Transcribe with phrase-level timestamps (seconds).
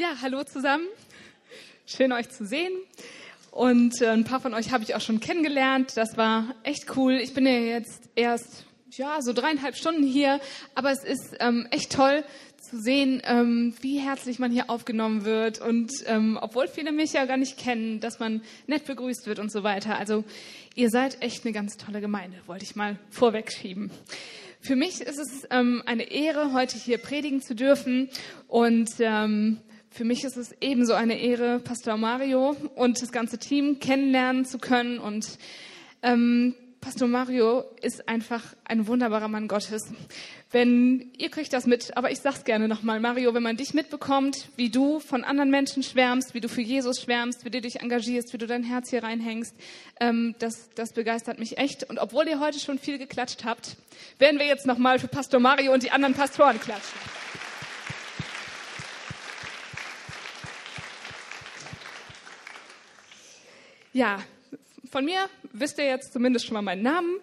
[0.00, 0.86] Ja, hallo zusammen.
[1.84, 2.72] Schön euch zu sehen.
[3.50, 5.94] Und äh, ein paar von euch habe ich auch schon kennengelernt.
[5.94, 7.16] Das war echt cool.
[7.16, 10.40] Ich bin ja jetzt erst ja so dreieinhalb Stunden hier,
[10.74, 12.24] aber es ist ähm, echt toll
[12.62, 17.26] zu sehen, ähm, wie herzlich man hier aufgenommen wird und ähm, obwohl viele mich ja
[17.26, 19.98] gar nicht kennen, dass man nett begrüßt wird und so weiter.
[19.98, 20.24] Also
[20.76, 23.90] ihr seid echt eine ganz tolle Gemeinde, wollte ich mal vorwegschieben.
[24.62, 28.08] Für mich ist es ähm, eine Ehre, heute hier predigen zu dürfen
[28.48, 29.60] und ähm,
[29.90, 34.58] für mich ist es ebenso eine Ehre, Pastor Mario und das ganze Team kennenlernen zu
[34.58, 34.98] können.
[34.98, 35.38] Und
[36.02, 39.92] ähm, Pastor Mario ist einfach ein wunderbarer Mann Gottes.
[40.52, 44.48] Wenn ihr kriegt das mit, aber ich sag's gerne nochmal, Mario, wenn man dich mitbekommt,
[44.56, 48.32] wie du von anderen Menschen schwärmst, wie du für Jesus schwärmst, wie du dich engagierst,
[48.32, 49.54] wie du dein Herz hier reinhängst,
[50.00, 51.84] ähm, das, das begeistert mich echt.
[51.90, 53.76] Und obwohl ihr heute schon viel geklatscht habt,
[54.18, 56.98] werden wir jetzt nochmal für Pastor Mario und die anderen Pastoren klatschen.
[63.92, 64.20] Ja,
[64.88, 65.18] von mir
[65.52, 67.16] wisst ihr jetzt zumindest schon mal meinen Namen.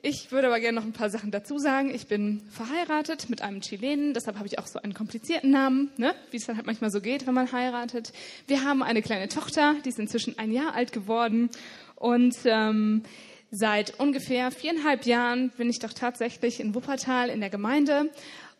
[0.00, 1.94] Ich würde aber gerne noch ein paar Sachen dazu sagen.
[1.94, 6.14] Ich bin verheiratet mit einem Chilenen, deshalb habe ich auch so einen komplizierten Namen, ne?
[6.30, 8.12] wie es dann halt manchmal so geht, wenn man heiratet.
[8.46, 11.50] Wir haben eine kleine Tochter, die ist inzwischen ein Jahr alt geworden
[11.96, 13.02] und ähm,
[13.50, 18.08] seit ungefähr viereinhalb Jahren bin ich doch tatsächlich in Wuppertal in der Gemeinde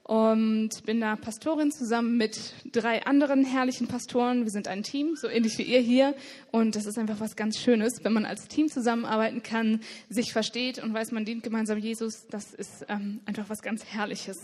[0.09, 4.45] und bin da Pastorin zusammen mit drei anderen herrlichen Pastoren.
[4.45, 6.15] Wir sind ein Team, so ähnlich wie ihr hier.
[6.51, 10.83] Und das ist einfach was ganz Schönes, wenn man als Team zusammenarbeiten kann, sich versteht
[10.83, 12.27] und weiß, man dient gemeinsam Jesus.
[12.31, 14.39] Das ist ähm, einfach was ganz Herrliches.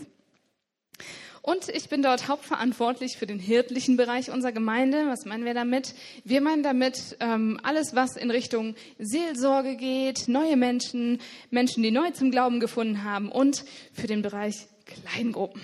[1.40, 5.06] Und ich bin dort hauptverantwortlich für den hirtlichen Bereich unserer Gemeinde.
[5.06, 5.94] Was meinen wir damit?
[6.24, 11.20] Wir meinen damit ähm, alles, was in Richtung Seelsorge geht, neue Menschen,
[11.50, 15.62] Menschen, die neu zum Glauben gefunden haben und für den Bereich Kleingruppen.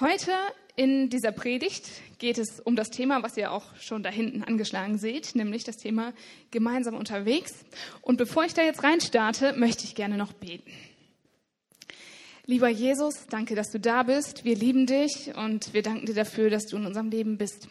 [0.00, 0.32] Heute
[0.76, 1.88] in dieser Predigt
[2.18, 5.78] geht es um das Thema, was ihr auch schon da hinten angeschlagen seht, nämlich das
[5.78, 6.12] Thema
[6.50, 7.64] gemeinsam unterwegs.
[8.02, 10.70] Und bevor ich da jetzt rein starte, möchte ich gerne noch beten.
[12.48, 14.44] Lieber Jesus, danke, dass du da bist.
[14.44, 17.66] Wir lieben dich und wir danken dir dafür, dass du in unserem Leben bist.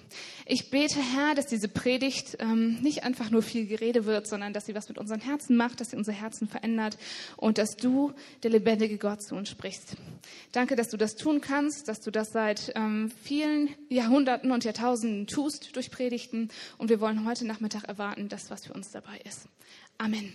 [0.45, 4.65] Ich bete, Herr, dass diese Predigt ähm, nicht einfach nur viel Gerede wird, sondern dass
[4.65, 6.97] sie was mit unseren Herzen macht, dass sie unsere Herzen verändert
[7.37, 8.11] und dass du,
[8.43, 9.95] der lebendige Gott, zu uns sprichst.
[10.51, 15.25] Danke, dass du das tun kannst, dass du das seit ähm, vielen Jahrhunderten und Jahrtausenden
[15.25, 19.47] tust durch Predigten und wir wollen heute Nachmittag erwarten, dass was für uns dabei ist.
[19.97, 20.33] Amen.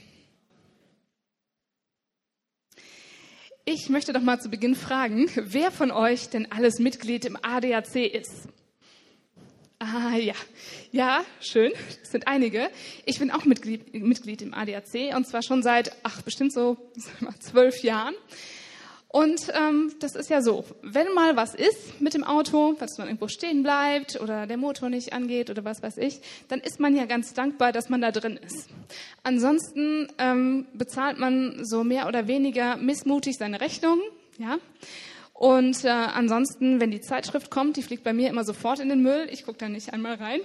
[3.72, 8.12] Ich möchte doch mal zu Beginn fragen, wer von euch denn alles Mitglied im ADAC
[8.12, 8.48] ist?
[9.78, 10.34] Ah ja,
[10.90, 11.70] ja, schön,
[12.00, 12.68] das sind einige.
[13.06, 16.78] Ich bin auch Mitglied, Mitglied im ADAC und zwar schon seit, ach bestimmt so
[17.38, 18.16] zwölf Jahren.
[19.12, 23.08] Und ähm, das ist ja so, wenn mal was ist mit dem Auto, dass man
[23.08, 26.94] irgendwo stehen bleibt oder der Motor nicht angeht oder was weiß ich, dann ist man
[26.94, 28.68] ja ganz dankbar, dass man da drin ist.
[29.24, 34.04] Ansonsten ähm, bezahlt man so mehr oder weniger missmutig seine Rechnungen,
[34.38, 34.58] ja.
[35.34, 39.02] Und äh, ansonsten, wenn die Zeitschrift kommt, die fliegt bei mir immer sofort in den
[39.02, 39.26] Müll.
[39.32, 40.40] Ich gucke da nicht einmal rein.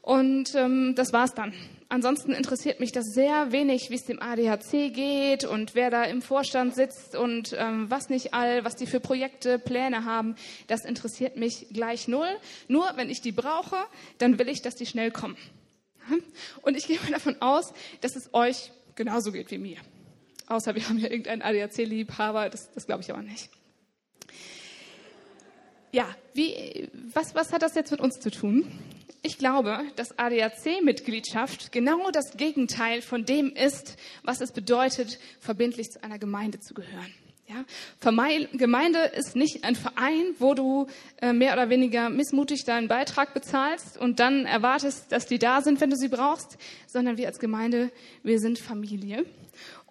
[0.00, 1.52] Und ähm, das war's dann.
[1.92, 6.22] Ansonsten interessiert mich das sehr wenig, wie es dem ADHC geht und wer da im
[6.22, 10.34] Vorstand sitzt und ähm, was nicht all, was die für Projekte, Pläne haben.
[10.68, 12.30] Das interessiert mich gleich null.
[12.66, 13.76] Nur wenn ich die brauche,
[14.16, 15.36] dann will ich, dass die schnell kommen.
[16.62, 19.76] Und ich gehe mal davon aus, dass es euch genauso geht wie mir.
[20.46, 23.50] Außer wir haben ja irgendeinen ADHC-Liebhaber, das, das glaube ich aber nicht.
[25.94, 28.66] Ja, wie, was, was hat das jetzt mit uns zu tun?
[29.20, 36.02] Ich glaube, dass ADAC-Mitgliedschaft genau das Gegenteil von dem ist, was es bedeutet, verbindlich zu
[36.02, 37.12] einer Gemeinde zu gehören.
[37.46, 37.64] Ja,
[38.00, 40.86] Gemeinde ist nicht ein Verein, wo du
[41.20, 45.82] äh, mehr oder weniger missmutig deinen Beitrag bezahlst und dann erwartest, dass die da sind,
[45.82, 47.90] wenn du sie brauchst, sondern wir als Gemeinde,
[48.22, 49.26] wir sind Familie.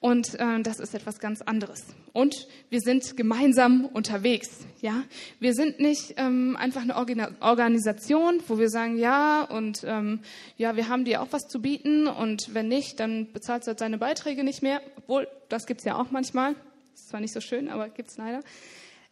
[0.01, 1.85] Und äh, das ist etwas ganz anderes.
[2.11, 4.65] Und wir sind gemeinsam unterwegs.
[4.81, 5.03] Ja,
[5.39, 10.21] wir sind nicht ähm, einfach eine Organ Organisation, wo wir sagen, ja und ähm,
[10.57, 13.79] ja, wir haben dir auch was zu bieten und wenn nicht, dann bezahlst du halt
[13.79, 14.81] seine Beiträge nicht mehr.
[14.97, 16.55] Obwohl, das gibt's ja auch manchmal.
[16.95, 18.39] Ist zwar nicht so schön, aber gibt's leider.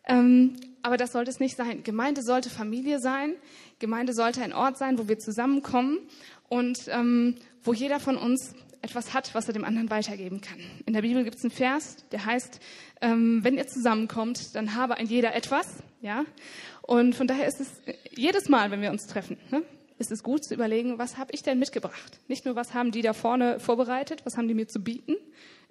[0.08, 1.84] Ähm, aber das sollte es nicht sein.
[1.84, 3.36] Gemeinde sollte Familie sein.
[3.78, 6.00] Gemeinde sollte ein Ort sein, wo wir zusammenkommen
[6.48, 10.60] und ähm, wo jeder von uns etwas hat, was er dem anderen weitergeben kann.
[10.86, 12.60] In der Bibel gibt es einen Vers, der heißt,
[13.02, 15.84] ähm, wenn ihr zusammenkommt, dann habe ein jeder etwas.
[16.02, 16.26] Ja?
[16.82, 17.70] Und von daher ist es
[18.12, 19.64] jedes Mal, wenn wir uns treffen, ne,
[19.98, 22.20] ist es gut zu überlegen, was habe ich denn mitgebracht?
[22.28, 25.16] Nicht nur, was haben die da vorne vorbereitet, was haben die mir zu bieten?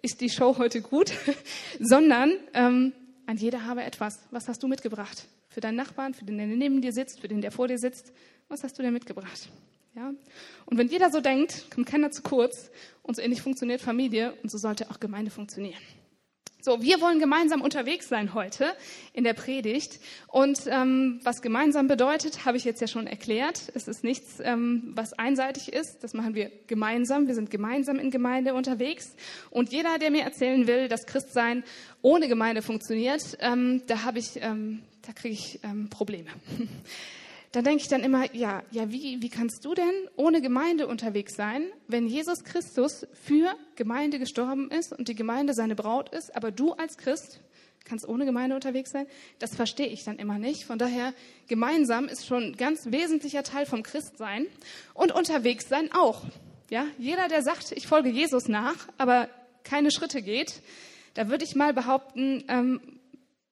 [0.02, 1.12] Ist die Show heute gut?
[1.80, 2.92] Sondern ähm,
[3.26, 4.20] ein jeder habe etwas.
[4.30, 5.26] Was hast du mitgebracht?
[5.58, 8.12] für deinen Nachbarn, für den, der neben dir sitzt, für den, der vor dir sitzt.
[8.48, 9.48] Was hast du denn mitgebracht?
[9.94, 10.12] Ja?
[10.66, 12.70] Und wenn jeder so denkt, kommt keiner zu kurz
[13.02, 15.80] und so ähnlich funktioniert Familie und so sollte auch Gemeinde funktionieren.
[16.60, 18.74] So, wir wollen gemeinsam unterwegs sein heute
[19.12, 20.00] in der Predigt.
[20.26, 23.70] Und ähm, was gemeinsam bedeutet, habe ich jetzt ja schon erklärt.
[23.74, 26.02] Es ist nichts, ähm, was einseitig ist.
[26.02, 27.28] Das machen wir gemeinsam.
[27.28, 29.14] Wir sind gemeinsam in Gemeinde unterwegs.
[29.50, 31.62] Und jeder, der mir erzählen will, dass Christsein
[32.02, 36.28] ohne Gemeinde funktioniert, ähm, da habe ich, ähm, da kriege ich ähm, Probleme.
[37.52, 41.34] da denke ich dann immer, ja, ja, wie, wie kannst du denn ohne Gemeinde unterwegs
[41.34, 46.50] sein, wenn Jesus Christus für Gemeinde gestorben ist und die Gemeinde seine Braut ist, aber
[46.50, 47.40] du als Christ
[47.86, 49.06] kannst ohne Gemeinde unterwegs sein?
[49.38, 50.64] Das verstehe ich dann immer nicht.
[50.64, 51.14] Von daher,
[51.46, 54.46] gemeinsam ist schon ein ganz wesentlicher Teil vom Christsein
[54.92, 56.24] und unterwegs sein auch.
[56.68, 59.30] Ja, jeder, der sagt, ich folge Jesus nach, aber
[59.64, 60.60] keine Schritte geht,
[61.14, 62.97] da würde ich mal behaupten, ähm,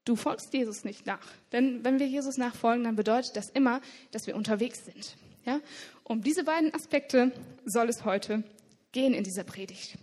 [0.07, 1.21] Du folgst Jesus nicht nach.
[1.53, 3.81] Denn wenn wir Jesus nachfolgen, dann bedeutet das immer,
[4.13, 5.17] dass wir unterwegs sind.
[5.45, 5.61] Ja?
[6.05, 7.33] Um diese beiden Aspekte
[7.65, 8.45] soll es heute
[8.93, 9.99] gehen in dieser Predigt.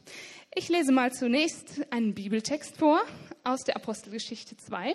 [0.54, 3.02] Ich lese mal zunächst einen Bibeltext vor
[3.44, 4.94] aus der Apostelgeschichte 2.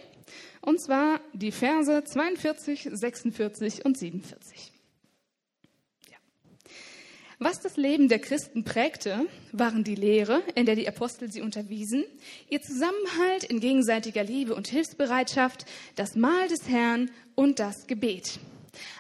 [0.60, 4.72] Und zwar die Verse 42, 46 und 47.
[7.40, 12.02] Was das Leben der Christen prägte, waren die Lehre, in der die Apostel sie unterwiesen,
[12.50, 15.64] ihr Zusammenhalt in gegenseitiger Liebe und Hilfsbereitschaft,
[15.94, 18.40] das Mahl des Herrn und das Gebet.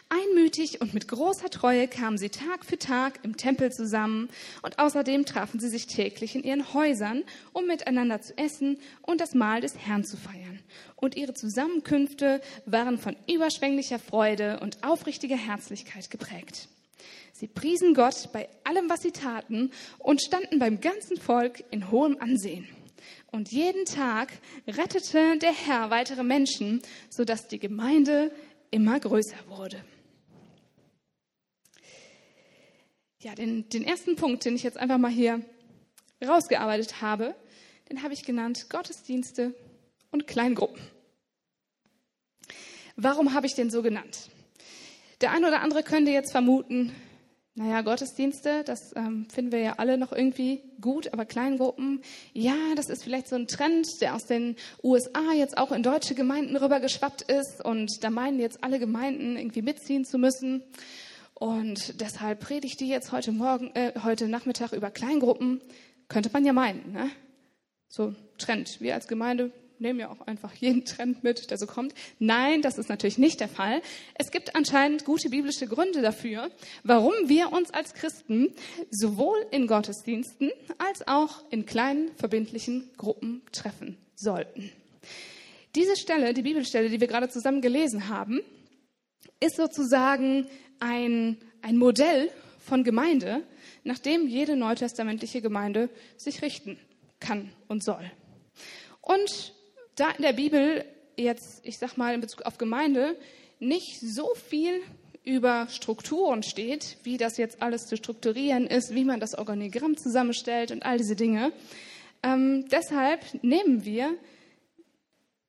[0.08, 4.28] Einmütig und mit großer Treue kamen sie Tag für Tag im Tempel zusammen
[4.62, 9.34] und außerdem trafen sie sich täglich in ihren Häusern, um miteinander zu essen und das
[9.34, 10.60] Mahl des Herrn zu feiern.
[10.94, 16.68] Und ihre Zusammenkünfte waren von überschwänglicher Freude und aufrichtiger Herzlichkeit geprägt.
[17.38, 19.70] Sie priesen Gott bei allem, was sie taten
[20.00, 22.66] und standen beim ganzen Volk in hohem Ansehen.
[23.30, 24.32] Und jeden Tag
[24.66, 28.32] rettete der Herr weitere Menschen, sodass die Gemeinde
[28.72, 29.84] immer größer wurde.
[33.20, 35.40] Ja, den, den ersten Punkt, den ich jetzt einfach mal hier
[36.20, 37.36] rausgearbeitet habe,
[37.88, 39.54] den habe ich genannt Gottesdienste
[40.10, 40.82] und Kleingruppen.
[42.96, 44.28] Warum habe ich den so genannt?
[45.20, 46.92] Der eine oder andere könnte jetzt vermuten,
[47.58, 52.02] naja, Gottesdienste, das ähm, finden wir ja alle noch irgendwie gut, aber Kleingruppen,
[52.32, 56.14] ja, das ist vielleicht so ein Trend, der aus den USA jetzt auch in deutsche
[56.14, 60.62] Gemeinden rübergeschwappt ist und da meinen jetzt alle Gemeinden irgendwie mitziehen zu müssen.
[61.34, 65.60] Und deshalb predigt die jetzt heute Morgen, äh, heute Nachmittag über Kleingruppen.
[66.06, 67.10] Könnte man ja meinen, ne?
[67.88, 68.80] So Trend.
[68.80, 69.50] Wir als Gemeinde
[69.80, 71.94] nehmen ja auch einfach jeden Trend mit, der so kommt.
[72.18, 73.82] Nein, das ist natürlich nicht der Fall.
[74.14, 76.50] Es gibt anscheinend gute biblische Gründe dafür,
[76.84, 78.54] warum wir uns als Christen
[78.90, 84.70] sowohl in Gottesdiensten als auch in kleinen verbindlichen Gruppen treffen sollten.
[85.74, 88.40] Diese Stelle, die Bibelstelle, die wir gerade zusammen gelesen haben,
[89.40, 90.46] ist sozusagen
[90.80, 93.42] ein, ein Modell von Gemeinde,
[93.84, 96.78] nach dem jede neutestamentliche Gemeinde sich richten
[97.20, 98.10] kann und soll.
[99.00, 99.54] Und
[100.00, 100.84] da in der Bibel
[101.16, 103.16] jetzt, ich sag mal in Bezug auf Gemeinde,
[103.58, 104.80] nicht so viel
[105.24, 110.70] über Strukturen steht, wie das jetzt alles zu strukturieren ist, wie man das Organigramm zusammenstellt
[110.70, 111.52] und all diese Dinge.
[112.22, 114.16] Ähm, deshalb nehmen wir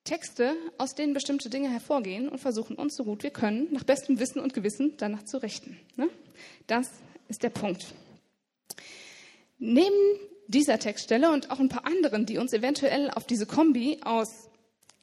[0.03, 4.19] Texte, aus denen bestimmte Dinge hervorgehen und versuchen uns so gut wir können, nach bestem
[4.19, 5.79] Wissen und Gewissen danach zu richten.
[5.95, 6.09] Ne?
[6.67, 6.89] Das
[7.27, 7.93] ist der Punkt.
[9.59, 14.48] Neben dieser Textstelle und auch ein paar anderen, die uns eventuell auf diese Kombi aus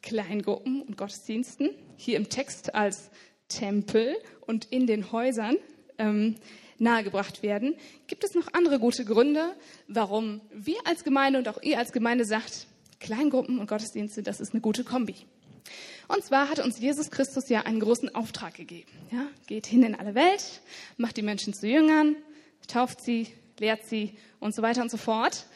[0.07, 3.11] Kleingruppen und Gottesdiensten hier im Text als
[3.49, 5.57] Tempel und in den Häusern
[5.99, 6.37] ähm,
[6.79, 7.75] nahegebracht werden,
[8.07, 9.57] gibt es noch andere gute Gründe,
[9.89, 12.69] warum wir als Gemeinde und auch ihr als Gemeinde sagt,
[13.01, 15.17] Kleingruppen und Gottesdienste, das ist eine gute Kombi.
[16.07, 18.93] Und zwar hat uns Jesus Christus ja einen großen Auftrag gegeben.
[19.11, 20.63] Ja, geht hin in alle Welt,
[20.97, 22.15] macht die Menschen zu Jüngern,
[22.69, 23.27] tauft sie,
[23.59, 25.47] lehrt sie und so weiter und so fort.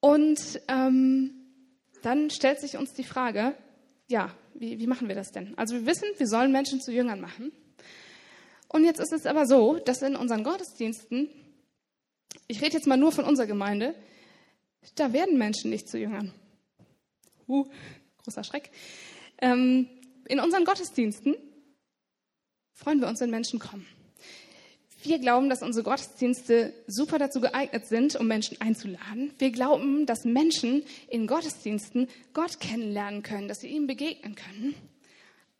[0.00, 1.34] Und ähm,
[2.02, 3.54] dann stellt sich uns die Frage,
[4.08, 5.56] ja, wie, wie machen wir das denn?
[5.58, 7.52] Also wir wissen, wir sollen Menschen zu Jüngern machen.
[8.68, 11.28] Und jetzt ist es aber so, dass in unseren Gottesdiensten,
[12.48, 13.94] ich rede jetzt mal nur von unserer Gemeinde,
[14.94, 16.32] da werden Menschen nicht zu Jüngern.
[17.48, 17.64] Uh,
[18.18, 18.70] großer Schreck.
[19.38, 19.88] Ähm,
[20.28, 21.36] in unseren Gottesdiensten
[22.74, 23.86] freuen wir uns, wenn Menschen kommen.
[25.06, 29.32] Wir glauben, dass unsere Gottesdienste super dazu geeignet sind, um Menschen einzuladen.
[29.38, 34.74] Wir glauben, dass Menschen in Gottesdiensten Gott kennenlernen können, dass sie ihm begegnen können.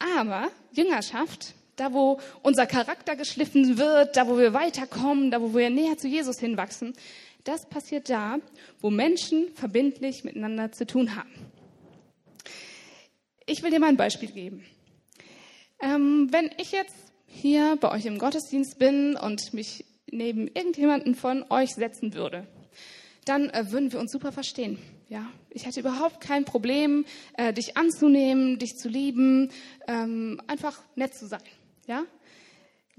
[0.01, 5.71] Aber Jüngerschaft, da wo unser Charakter geschliffen wird, da wo wir weiterkommen, da wo wir
[5.71, 6.95] näher zu Jesus hinwachsen,
[7.45, 8.41] das passiert da,
[8.81, 11.31] wo Menschen verbindlich miteinander zu tun haben.
[13.47, 14.65] Ich will dir mal ein Beispiel geben.
[15.81, 17.06] Ähm, wenn ich jetzt
[17.37, 22.47] hier bei euch im Gottesdienst bin und mich neben irgendjemanden von euch setzen würde,
[23.25, 24.79] dann äh, würden wir uns super verstehen.
[25.09, 27.05] Ja, ich hätte überhaupt kein Problem,
[27.37, 29.51] äh, dich anzunehmen, dich zu lieben,
[29.87, 31.43] ähm, einfach nett zu sein.
[31.87, 32.05] Ja,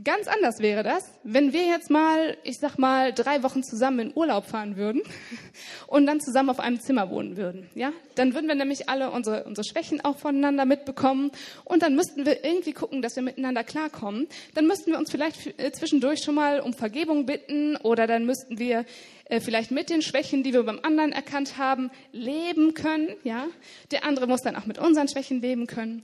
[0.03, 4.11] Ganz anders wäre das, wenn wir jetzt mal, ich sag mal, drei Wochen zusammen in
[4.15, 5.01] Urlaub fahren würden
[5.87, 7.67] und dann zusammen auf einem Zimmer wohnen würden.
[7.73, 11.31] Ja, dann würden wir nämlich alle unsere, unsere Schwächen auch voneinander mitbekommen
[11.65, 14.27] und dann müssten wir irgendwie gucken, dass wir miteinander klarkommen.
[14.53, 18.59] Dann müssten wir uns vielleicht äh, zwischendurch schon mal um Vergebung bitten oder dann müssten
[18.59, 18.85] wir
[19.25, 23.09] äh, vielleicht mit den Schwächen, die wir beim anderen erkannt haben, leben können.
[23.23, 23.47] Ja,
[23.89, 26.03] der andere muss dann auch mit unseren Schwächen leben können.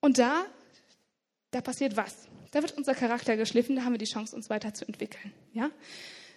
[0.00, 0.44] Und da,
[1.50, 2.28] da passiert was?
[2.54, 5.32] Da wird unser Charakter geschliffen, da haben wir die Chance, uns weiterzuentwickeln.
[5.52, 5.70] Ja?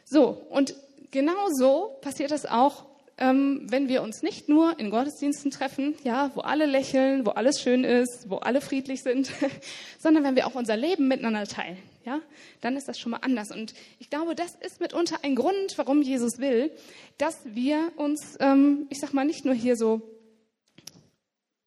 [0.03, 0.73] So, und
[1.11, 2.85] genau so passiert es auch,
[3.19, 7.61] ähm, wenn wir uns nicht nur in Gottesdiensten treffen, ja, wo alle lächeln, wo alles
[7.61, 9.31] schön ist, wo alle friedlich sind,
[9.99, 11.77] sondern wenn wir auch unser Leben miteinander teilen.
[12.03, 12.19] Ja,
[12.61, 13.51] dann ist das schon mal anders.
[13.51, 16.71] Und ich glaube, das ist mitunter ein Grund, warum Jesus will,
[17.19, 20.01] dass wir uns, ähm, ich sag mal, nicht nur hier so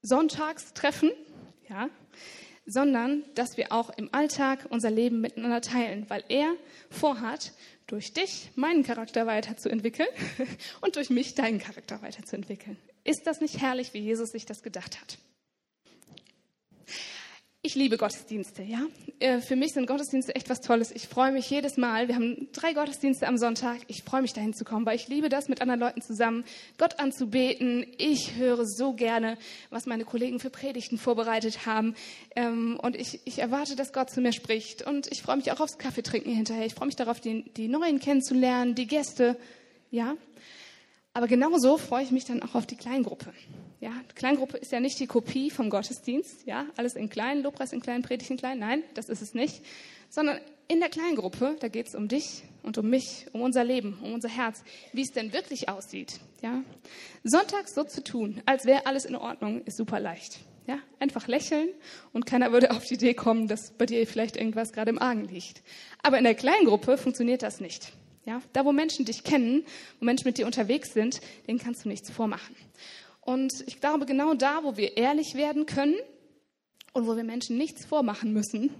[0.02, 1.12] sonntags treffen,
[1.68, 1.88] ja,
[2.70, 6.54] sondern dass wir auch im Alltag unser Leben miteinander teilen, weil er
[6.88, 7.52] vorhat,
[7.88, 10.08] durch dich meinen Charakter weiterzuentwickeln
[10.80, 12.76] und durch mich deinen Charakter weiterzuentwickeln.
[13.02, 15.18] Ist das nicht herrlich, wie Jesus sich das gedacht hat?
[17.62, 18.86] Ich liebe Gottesdienste, ja.
[19.18, 20.90] Äh, für mich sind Gottesdienste echt was Tolles.
[20.92, 22.08] Ich freue mich jedes Mal.
[22.08, 23.80] Wir haben drei Gottesdienste am Sonntag.
[23.86, 26.44] Ich freue mich dahin zu kommen, weil ich liebe das, mit anderen Leuten zusammen
[26.78, 27.84] Gott anzubeten.
[27.98, 29.36] Ich höre so gerne,
[29.68, 31.94] was meine Kollegen für Predigten vorbereitet haben.
[32.34, 34.80] Ähm, und ich, ich erwarte, dass Gott zu mir spricht.
[34.80, 36.64] Und ich freue mich auch aufs Kaffeetrinken hinterher.
[36.64, 39.36] Ich freue mich darauf, die, die Neuen kennenzulernen, die Gäste,
[39.90, 40.16] ja.
[41.12, 43.34] Aber genauso freue ich mich dann auch auf die Kleingruppe.
[43.80, 47.80] Ja, Kleingruppe ist ja nicht die Kopie vom Gottesdienst, ja, alles in klein, Lobpreis in
[47.80, 48.58] klein, Predigt in klein.
[48.58, 49.62] Nein, das ist es nicht.
[50.10, 53.98] Sondern in der Kleingruppe, da geht es um dich und um mich, um unser Leben,
[54.02, 56.20] um unser Herz, wie es denn wirklich aussieht.
[56.42, 56.62] Ja,
[57.24, 60.40] Sonntags so zu tun, als wäre alles in Ordnung, ist super leicht.
[60.66, 61.70] Ja, einfach lächeln
[62.12, 65.24] und keiner würde auf die Idee kommen, dass bei dir vielleicht irgendwas gerade im Argen
[65.24, 65.62] liegt.
[66.02, 67.92] Aber in der Kleingruppe funktioniert das nicht.
[68.26, 69.64] Ja, da wo Menschen dich kennen,
[69.98, 72.54] wo Menschen mit dir unterwegs sind, denen kannst du nichts vormachen.
[73.30, 75.94] Und ich glaube, genau da, wo wir ehrlich werden können
[76.94, 78.70] und wo wir Menschen nichts vormachen müssen,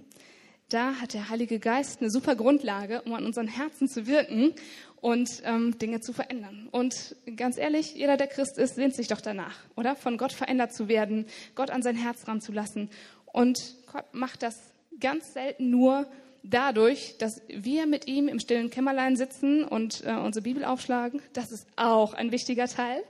[0.67, 4.53] da hat der Heilige Geist eine super Grundlage, um an unseren Herzen zu wirken
[4.99, 6.67] und ähm, Dinge zu verändern.
[6.69, 9.95] Und ganz ehrlich, jeder, der Christ ist, sehnt sich doch danach, oder?
[9.95, 12.89] Von Gott verändert zu werden, Gott an sein Herz ranzulassen.
[13.31, 14.59] Und Gott macht das
[14.99, 16.07] ganz selten nur
[16.43, 21.21] dadurch, dass wir mit ihm im stillen Kämmerlein sitzen und äh, unsere Bibel aufschlagen.
[21.31, 23.01] Das ist auch ein wichtiger Teil.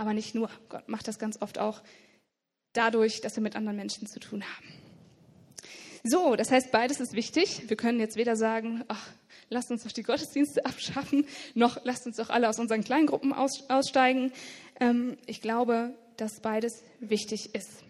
[0.00, 0.48] Aber nicht nur.
[0.70, 1.82] Gott macht das ganz oft auch
[2.72, 4.66] dadurch, dass wir mit anderen Menschen zu tun haben.
[6.04, 7.68] So, das heißt, beides ist wichtig.
[7.68, 9.10] Wir können jetzt weder sagen, ach,
[9.50, 13.68] lasst uns doch die Gottesdienste abschaffen, noch lasst uns doch alle aus unseren Kleingruppen aus,
[13.68, 14.32] aussteigen.
[14.80, 17.84] Ähm, ich glaube, dass beides wichtig ist.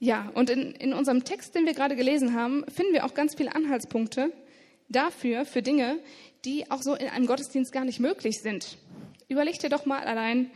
[0.00, 3.36] Ja, und in, in unserem Text, den wir gerade gelesen haben, finden wir auch ganz
[3.36, 4.32] viele Anhaltspunkte
[4.88, 6.00] dafür, für Dinge,
[6.44, 8.78] die auch so in einem Gottesdienst gar nicht möglich sind.
[9.32, 10.50] Überleg dir doch mal allein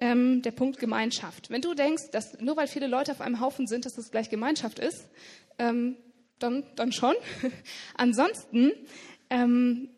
[0.00, 1.50] ähm, der Punkt Gemeinschaft.
[1.50, 4.30] Wenn du denkst, dass nur weil viele Leute auf einem Haufen sind, dass das gleich
[4.30, 5.06] Gemeinschaft ist,
[5.58, 5.96] ähm,
[6.38, 7.14] dann, dann schon.
[7.94, 8.72] Ansonsten,
[9.28, 9.90] ähm,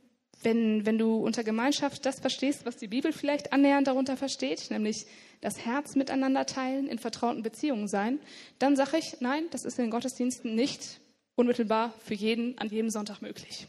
[0.43, 5.07] wenn, wenn du unter Gemeinschaft das verstehst, was die Bibel vielleicht annähernd darunter versteht, nämlich
[5.41, 8.19] das Herz miteinander teilen, in vertrauten Beziehungen sein,
[8.59, 11.01] dann sage ich, nein, das ist in den Gottesdiensten nicht
[11.37, 13.69] unmittelbar für jeden an jedem Sonntag möglich.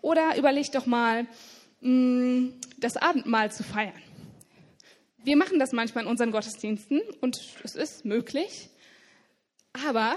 [0.00, 1.26] Oder überleg doch mal,
[1.82, 2.50] Mm,
[2.82, 3.92] das Abendmahl zu feiern.
[5.24, 8.70] Wir machen das manchmal in unseren Gottesdiensten und es ist möglich,
[9.86, 10.16] aber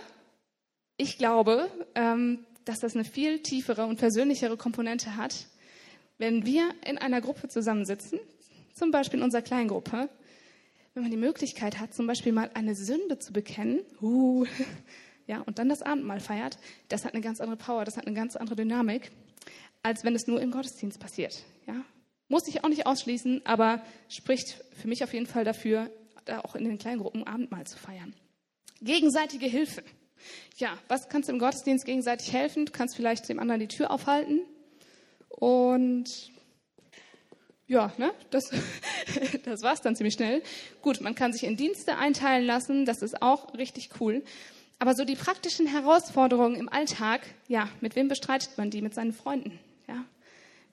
[0.97, 5.47] ich glaube, ähm, dass das eine viel tiefere und persönlichere Komponente hat,
[6.17, 8.19] wenn wir in einer Gruppe zusammensitzen,
[8.73, 10.09] zum Beispiel in unserer Kleingruppe,
[10.93, 14.45] wenn man die Möglichkeit hat, zum Beispiel mal eine Sünde zu bekennen, uh,
[15.27, 16.57] ja, und dann das Abendmahl feiert,
[16.89, 19.11] das hat eine ganz andere Power, das hat eine ganz andere Dynamik
[19.85, 21.43] als wenn es nur im Gottesdienst passiert.
[21.67, 21.85] Ja?
[22.27, 25.89] Muss ich auch nicht ausschließen, aber spricht für mich auf jeden Fall dafür,
[26.25, 28.13] da auch in den kleinen Gruppen Abendmahl zu feiern.
[28.81, 29.83] Gegenseitige Hilfe.
[30.57, 32.65] Ja, was kannst du im Gottesdienst gegenseitig helfen?
[32.65, 34.41] Du kannst vielleicht dem anderen die Tür aufhalten.
[35.29, 36.31] Und
[37.67, 38.51] ja, ne, das,
[39.45, 40.41] das war's dann ziemlich schnell.
[40.81, 44.23] Gut, man kann sich in Dienste einteilen lassen, das ist auch richtig cool.
[44.77, 48.81] Aber so die praktischen Herausforderungen im Alltag, ja, mit wem bestreitet man die?
[48.81, 49.57] Mit seinen Freunden.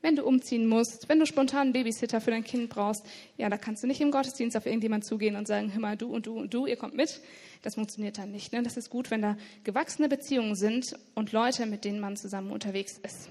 [0.03, 3.07] Wenn du umziehen musst, wenn du spontan einen Babysitter für dein Kind brauchst,
[3.37, 6.13] ja, da kannst du nicht im Gottesdienst auf irgendjemand zugehen und sagen, hör mal, du
[6.13, 7.21] und du und du, ihr kommt mit.
[7.63, 8.53] Das funktioniert dann nicht.
[8.53, 8.63] Ne?
[8.63, 12.99] Das ist gut, wenn da gewachsene Beziehungen sind und Leute, mit denen man zusammen unterwegs
[12.99, 13.29] ist.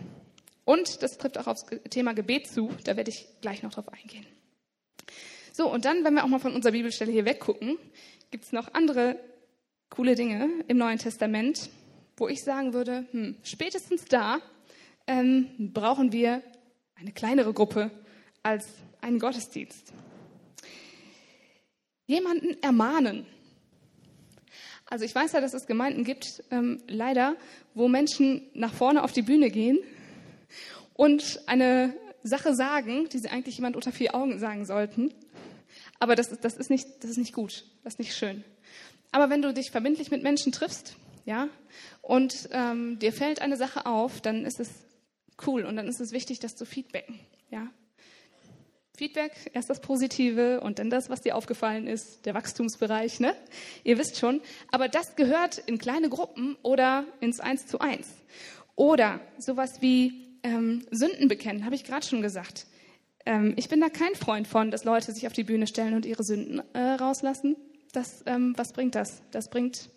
[0.64, 2.72] Und das trifft auch aufs Thema Gebet zu.
[2.86, 4.26] Da werde ich gleich noch drauf eingehen.
[5.52, 7.78] So, und dann, wenn wir auch mal von unserer Bibelstelle hier weggucken,
[8.30, 9.20] gibt es noch andere
[9.90, 11.70] coole Dinge im Neuen Testament,
[12.16, 14.40] wo ich sagen würde, hm, spätestens da
[15.08, 16.42] ähm, brauchen wir
[17.02, 17.90] eine kleinere Gruppe
[18.44, 18.68] als
[19.02, 19.92] einen Gottesdienst.
[22.06, 23.26] Jemanden ermahnen.
[24.86, 27.36] Also ich weiß ja, dass es Gemeinden gibt, ähm, leider,
[27.74, 29.80] wo Menschen nach vorne auf die Bühne gehen
[30.94, 35.14] und eine Sache sagen, die sie eigentlich jemand unter vier Augen sagen sollten.
[35.98, 38.44] Aber das ist, das ist, nicht, das ist nicht gut, das ist nicht schön.
[39.12, 41.48] Aber wenn du dich verbindlich mit Menschen triffst, ja,
[42.02, 44.70] und ähm, dir fällt eine Sache auf, dann ist es
[45.46, 47.20] cool und dann ist es wichtig, das zu feedbacken,
[47.50, 47.68] ja.
[48.96, 53.36] Feedback, erst das Positive und dann das, was dir aufgefallen ist, der Wachstumsbereich, ne?
[53.84, 54.42] Ihr wisst schon.
[54.72, 58.08] Aber das gehört in kleine Gruppen oder ins Eins zu Eins.
[58.76, 62.68] Oder sowas wie ähm, Sünden bekennen, habe ich gerade schon gesagt.
[63.26, 66.06] Ähm, ich bin da kein Freund von, dass Leute sich auf die Bühne stellen und
[66.06, 67.56] ihre Sünden äh, rauslassen.
[67.94, 69.22] Das, ähm, was bringt das?
[69.32, 69.90] Das bringt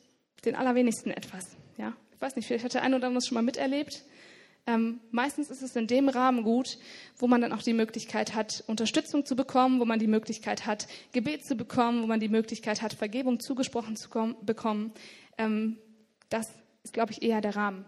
[0.45, 1.57] den allerwenigsten etwas.
[1.77, 1.95] Ja?
[2.15, 4.05] Ich weiß nicht, vielleicht hat der eine oder andere das schon mal miterlebt.
[4.67, 6.79] Ähm, meistens ist es in dem Rahmen gut,
[7.19, 10.87] wo man dann auch die Möglichkeit hat, Unterstützung zu bekommen, wo man die Möglichkeit hat,
[11.13, 14.09] Gebet zu bekommen, wo man die Möglichkeit hat, Vergebung zugesprochen zu
[14.43, 14.93] bekommen.
[15.37, 15.79] Ähm,
[16.31, 16.51] das
[16.83, 17.85] ist, glaube ich, eher der Rahmen.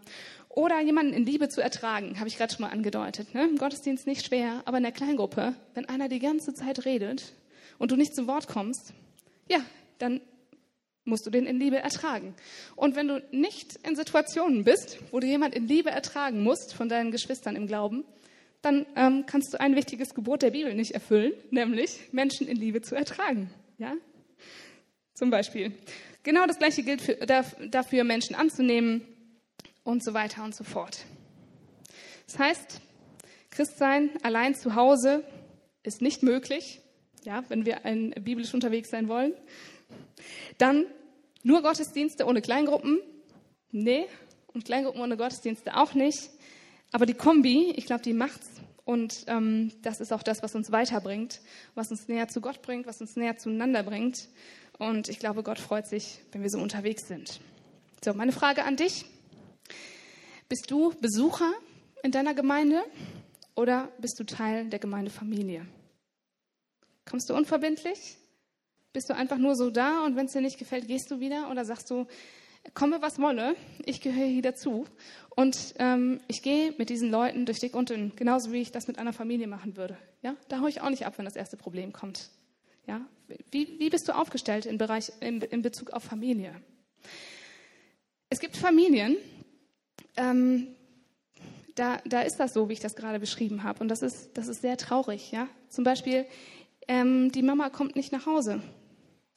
[0.51, 3.35] Oder jemanden in Liebe zu ertragen, habe ich gerade schon mal angedeutet.
[3.35, 3.45] Ne?
[3.45, 7.35] Im Gottesdienst nicht schwer, aber in der Kleingruppe, wenn einer die ganze Zeit redet
[7.79, 8.93] und du nicht zu Wort kommst,
[9.51, 9.59] ja,
[9.99, 10.21] dann
[11.07, 12.35] musst du den in Liebe ertragen.
[12.75, 16.89] Und wenn du nicht in Situationen bist, wo du jemand in Liebe ertragen musst von
[16.89, 18.05] deinen Geschwistern im Glauben,
[18.61, 22.83] dann ähm, kannst du ein wichtiges Gebot der Bibel nicht erfüllen, nämlich Menschen in Liebe
[22.83, 23.51] zu ertragen.
[23.79, 23.95] Ja?
[25.15, 25.73] Zum Beispiel.
[26.23, 29.03] Genau das Gleiche gilt für, dafür, Menschen anzunehmen,
[29.87, 31.05] und so weiter und so fort.
[32.27, 32.81] Das heißt,
[33.51, 35.25] Christsein allein zu Hause
[35.85, 36.81] ist nicht möglich,
[37.25, 39.33] ja, wenn wir ein, biblisch unterwegs sein wollen.
[40.59, 40.87] Dann
[41.47, 42.99] nur Gottesdienste ohne Kleingruppen?
[43.71, 44.07] Nee.
[44.49, 46.31] Und Kleingruppen ohne Gottesdienste auch nicht.
[46.91, 48.49] Aber die Kombi, ich glaube, die macht's.
[48.85, 51.41] Und ähm, das ist auch das, was uns weiterbringt,
[51.75, 54.29] was uns näher zu Gott bringt, was uns näher zueinander bringt.
[54.79, 57.41] Und ich glaube, Gott freut sich, wenn wir so unterwegs sind.
[58.05, 59.05] So, meine Frage an dich.
[60.49, 61.53] Bist du Besucher
[62.03, 62.83] in deiner Gemeinde
[63.55, 65.65] oder bist du Teil der Gemeindefamilie?
[67.09, 68.17] Kommst du unverbindlich?
[68.97, 71.51] Bist du einfach nur so da und wenn es dir nicht gefällt, gehst du wieder?
[71.51, 72.07] Oder sagst du,
[72.73, 73.55] komme was wolle,
[73.85, 74.87] ich gehöre hier dazu
[75.35, 78.89] und ähm, ich gehe mit diesen Leuten durch dick und dünn, genauso wie ich das
[78.89, 79.99] mit einer Familie machen würde.
[80.23, 82.31] Ja, da haue ich auch nicht ab, wenn das erste Problem kommt.
[82.87, 83.03] Ja,
[83.51, 86.55] wie, wie bist du aufgestellt im Bereich in, in Bezug auf Familie?
[88.31, 89.19] Es gibt Familien,
[90.17, 90.69] ähm,
[91.75, 93.81] da, da ist das so, wie ich das gerade beschrieben habe.
[93.81, 95.33] Und das ist, das ist sehr traurig.
[95.33, 95.49] Ja?
[95.69, 96.25] Zum Beispiel,
[96.89, 98.63] ähm, die Mama kommt nicht nach Hause.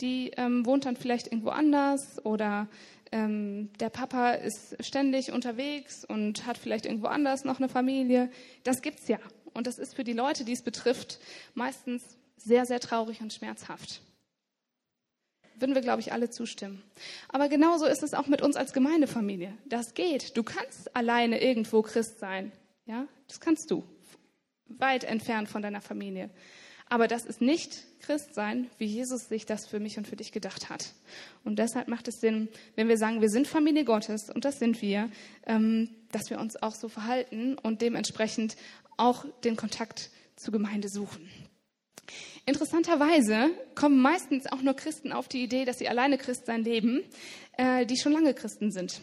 [0.02, 2.68] Die ähm, wohnt dann vielleicht irgendwo anders oder
[3.12, 8.30] ähm, der Papa ist ständig unterwegs und hat vielleicht irgendwo anders noch eine Familie.
[8.64, 9.20] Das gibt's ja.
[9.54, 11.20] Und das ist für die Leute, die es betrifft,
[11.54, 14.02] meistens sehr, sehr traurig und schmerzhaft
[15.62, 16.82] würden wir, glaube ich, alle zustimmen.
[17.28, 19.54] Aber genauso ist es auch mit uns als Gemeindefamilie.
[19.66, 20.38] Das geht.
[20.38, 22.52] Du kannst alleine irgendwo Christ sein.
[22.86, 23.84] Ja, das kannst du.
[24.68, 26.30] Weit entfernt von deiner Familie.
[26.90, 30.32] Aber das ist nicht Christ sein, wie Jesus sich das für mich und für dich
[30.32, 30.94] gedacht hat.
[31.44, 34.82] Und deshalb macht es Sinn, wenn wir sagen, wir sind Familie Gottes, und das sind
[34.82, 35.10] wir,
[35.46, 38.56] ähm, dass wir uns auch so verhalten und dementsprechend
[38.98, 41.30] auch den Kontakt zur Gemeinde suchen.
[42.48, 47.04] Interessanterweise kommen meistens auch nur Christen auf die Idee, dass sie alleine Christ sein leben,
[47.58, 49.00] äh, die schon lange Christen sind.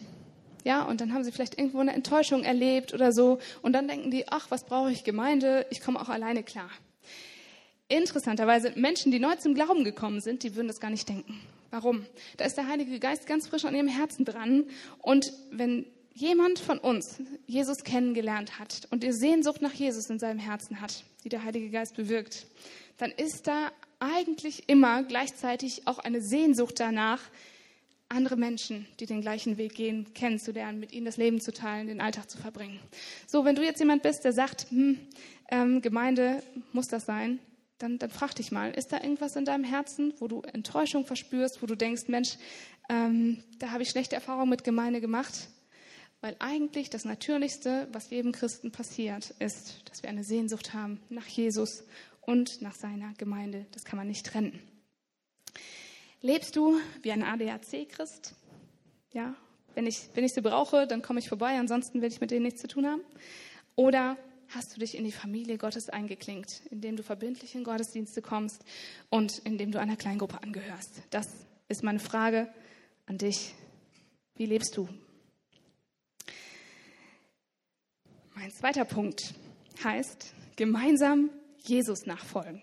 [0.65, 3.39] Ja, und dann haben sie vielleicht irgendwo eine Enttäuschung erlebt oder so.
[3.61, 5.65] Und dann denken die, ach, was brauche ich Gemeinde?
[5.69, 6.69] Ich komme auch alleine klar.
[7.89, 11.39] Interessanterweise, Menschen, die neu zum Glauben gekommen sind, die würden das gar nicht denken.
[11.71, 12.05] Warum?
[12.37, 14.65] Da ist der Heilige Geist ganz frisch an ihrem Herzen dran.
[14.99, 20.39] Und wenn jemand von uns Jesus kennengelernt hat und die Sehnsucht nach Jesus in seinem
[20.39, 22.47] Herzen hat, die der Heilige Geist bewirkt,
[22.97, 27.21] dann ist da eigentlich immer gleichzeitig auch eine Sehnsucht danach,
[28.09, 31.99] andere Menschen, die den gleichen Weg gehen, kennenzulernen, mit ihnen das Leben zu teilen, den
[31.99, 32.79] Alltag zu verbringen.
[33.27, 34.97] So, wenn du jetzt jemand bist, der sagt, hm,
[35.49, 37.39] ähm, Gemeinde muss das sein,
[37.77, 41.61] dann, dann frag dich mal, ist da irgendwas in deinem Herzen, wo du Enttäuschung verspürst,
[41.61, 42.37] wo du denkst, Mensch,
[42.89, 45.49] ähm, da habe ich schlechte Erfahrungen mit Gemeinde gemacht?
[46.21, 51.27] Weil eigentlich das Natürlichste, was jedem Christen passiert, ist, dass wir eine Sehnsucht haben nach
[51.27, 51.83] Jesus
[52.21, 53.67] und nach seiner Gemeinde.
[53.71, 54.59] Das kann man nicht trennen.
[56.21, 58.33] Lebst du wie ein ADAC-Christ?
[59.13, 59.35] Ja,
[59.75, 62.43] wenn ich, wenn ich sie brauche, dann komme ich vorbei, ansonsten will ich mit denen
[62.43, 63.01] nichts zu tun haben.
[63.75, 64.17] Oder
[64.49, 68.63] hast du dich in die Familie Gottes eingeklinkt, indem du verbindlich in Gottesdienste kommst
[69.09, 71.01] und indem du einer Kleingruppe angehörst?
[71.09, 71.27] Das
[71.67, 72.51] ist meine Frage
[73.05, 73.53] an dich.
[74.35, 74.87] Wie lebst du?
[78.35, 79.33] Mein zweiter Punkt
[79.83, 81.29] heißt, gemeinsam
[81.63, 82.61] Jesus nachfolgen.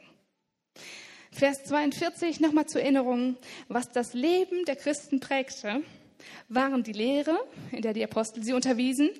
[1.32, 5.82] Vers 42, nochmal zur Erinnerung, was das Leben der Christen prägte,
[6.48, 7.38] waren die Lehre,
[7.72, 9.10] in der die Apostel sie unterwiesen,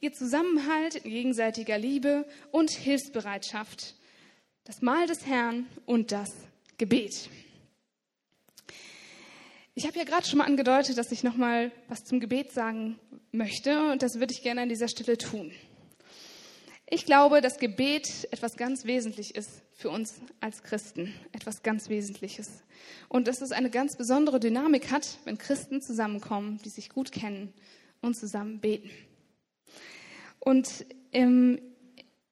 [0.00, 3.94] ihr Zusammenhalt in gegenseitiger Liebe und Hilfsbereitschaft,
[4.64, 6.32] das Mahl des Herrn und das
[6.78, 7.28] Gebet.
[9.74, 12.98] Ich habe ja gerade schon mal angedeutet, dass ich noch mal was zum Gebet sagen
[13.32, 15.52] möchte und das würde ich gerne an dieser Stelle tun.
[16.88, 22.62] Ich glaube, dass Gebet etwas ganz Wesentliches ist für uns als Christen, etwas ganz Wesentliches.
[23.08, 27.52] Und dass es eine ganz besondere Dynamik hat, wenn Christen zusammenkommen, die sich gut kennen
[28.00, 28.90] und zusammen beten.
[30.38, 31.60] Und ähm,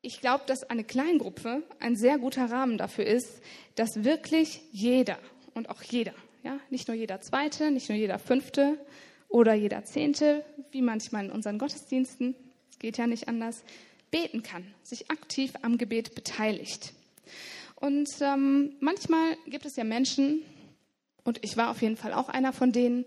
[0.03, 3.41] ich glaube, dass eine Kleingruppe ein sehr guter Rahmen dafür ist,
[3.75, 5.19] dass wirklich jeder
[5.55, 8.79] und auch jeder, ja, nicht nur jeder Zweite, nicht nur jeder Fünfte
[9.29, 12.35] oder jeder Zehnte, wie manchmal in unseren Gottesdiensten,
[12.79, 13.63] geht ja nicht anders,
[14.11, 16.93] beten kann, sich aktiv am Gebet beteiligt.
[17.83, 20.42] Und ähm, manchmal gibt es ja Menschen,
[21.25, 23.05] und ich war auf jeden Fall auch einer von denen,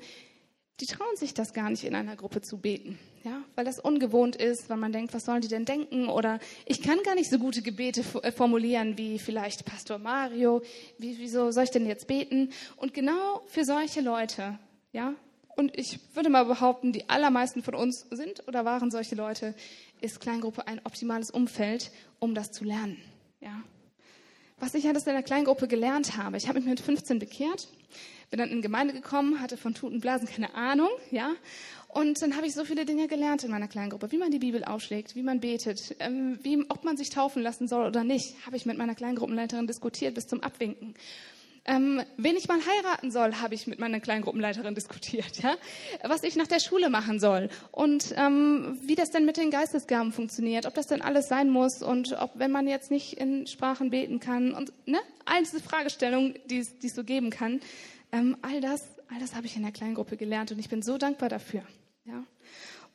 [0.81, 4.35] die trauen sich das gar nicht in einer Gruppe zu beten, ja, weil das ungewohnt
[4.35, 6.09] ist, weil man denkt, was sollen die denn denken?
[6.09, 10.61] Oder ich kann gar nicht so gute Gebete äh, formulieren wie vielleicht Pastor Mario.
[10.97, 12.49] Wie, wieso soll ich denn jetzt beten?
[12.75, 14.59] Und genau für solche Leute,
[14.91, 15.13] ja,
[15.55, 19.55] und ich würde mal behaupten, die allermeisten von uns sind oder waren solche Leute,
[20.01, 22.97] ist Kleingruppe ein optimales Umfeld, um das zu lernen,
[23.39, 23.63] ja
[24.59, 26.37] was ich alles in der Kleingruppe gelernt habe.
[26.37, 27.67] Ich habe mich mit 15 bekehrt,
[28.29, 31.33] bin dann in die Gemeinde gekommen, hatte von Tuten Blasen keine Ahnung, ja.
[31.89, 34.63] Und dann habe ich so viele Dinge gelernt in meiner Kleingruppe, wie man die Bibel
[34.65, 38.57] aufschlägt, wie man betet, ähm, wie, ob man sich taufen lassen soll oder nicht, habe
[38.57, 40.95] ich mit meiner Kleingruppenleiterin diskutiert bis zum Abwinken.
[41.67, 45.55] Ähm, wen ich mal heiraten soll, habe ich mit meiner Kleingruppenleiterin diskutiert, ja?
[46.03, 50.11] was ich nach der Schule machen soll und ähm, wie das denn mit den Geistesgaben
[50.11, 53.89] funktioniert, ob das denn alles sein muss und ob, wenn man jetzt nicht in Sprachen
[53.89, 54.99] beten kann und ne?
[55.25, 57.59] all diese Fragestellungen, die es, so geben kann,
[58.11, 60.99] ähm, all das, all das habe ich in der Kleingruppe gelernt und ich bin so
[60.99, 61.63] dankbar dafür.
[62.05, 62.23] Ja?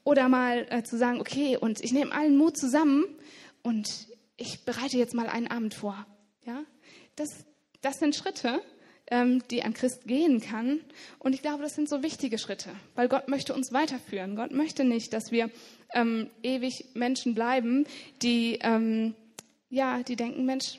[0.05, 3.05] Oder mal äh, zu sagen, okay, und ich nehme allen Mut zusammen
[3.65, 4.07] und
[4.37, 6.07] ich bereite jetzt mal einen Abend vor.
[6.47, 6.63] Ja?
[7.17, 7.45] Das,
[7.83, 8.61] das sind Schritte,
[9.11, 10.81] ähm, die ein Christ gehen kann.
[11.19, 14.37] Und ich glaube, das sind so wichtige Schritte, weil Gott möchte uns weiterführen.
[14.37, 15.51] Gott möchte nicht, dass wir
[15.93, 17.87] ähm, ewig Menschen bleiben,
[18.23, 19.15] die, ähm,
[19.69, 20.79] ja, die denken, Mensch,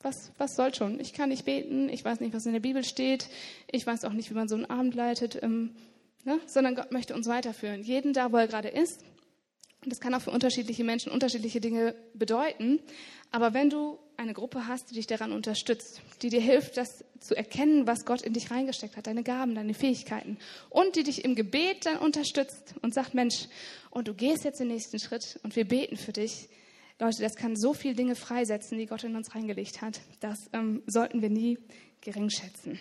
[0.00, 1.00] was, was soll schon?
[1.00, 3.28] Ich kann nicht beten, ich weiß nicht, was in der Bibel steht,
[3.70, 5.74] ich weiß auch nicht, wie man so einen Abend leitet, ähm,
[6.24, 6.40] ne?
[6.46, 7.82] sondern Gott möchte uns weiterführen.
[7.82, 9.02] Jeden da, wo er gerade ist.
[9.84, 12.80] Und das kann auch für unterschiedliche Menschen unterschiedliche Dinge bedeuten.
[13.30, 17.36] Aber wenn du eine Gruppe hast, die dich daran unterstützt, die dir hilft, das zu
[17.36, 20.38] erkennen, was Gott in dich reingesteckt hat, deine Gaben, deine Fähigkeiten
[20.70, 23.46] und die dich im Gebet dann unterstützt und sagt, Mensch,
[23.90, 26.48] und du gehst jetzt den nächsten Schritt und wir beten für dich.
[26.98, 30.00] Leute, das kann so viele Dinge freisetzen, die Gott in uns reingelegt hat.
[30.18, 31.58] Das ähm, sollten wir nie
[32.00, 32.80] gering schätzen.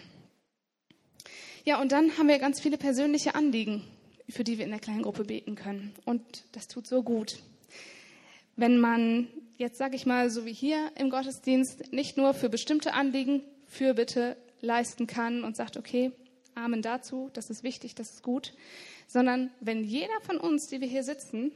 [1.65, 3.83] Ja, und dann haben wir ganz viele persönliche Anliegen,
[4.27, 5.93] für die wir in der kleinen Gruppe beten können.
[6.03, 6.23] Und
[6.53, 7.37] das tut so gut.
[8.57, 12.93] Wenn man jetzt sage ich mal, so wie hier im Gottesdienst, nicht nur für bestimmte
[12.93, 16.11] Anliegen Fürbitte leisten kann und sagt, okay,
[16.55, 18.53] Amen dazu, das ist wichtig, das ist gut,
[19.07, 21.51] sondern wenn jeder von uns, die wir hier sitzen,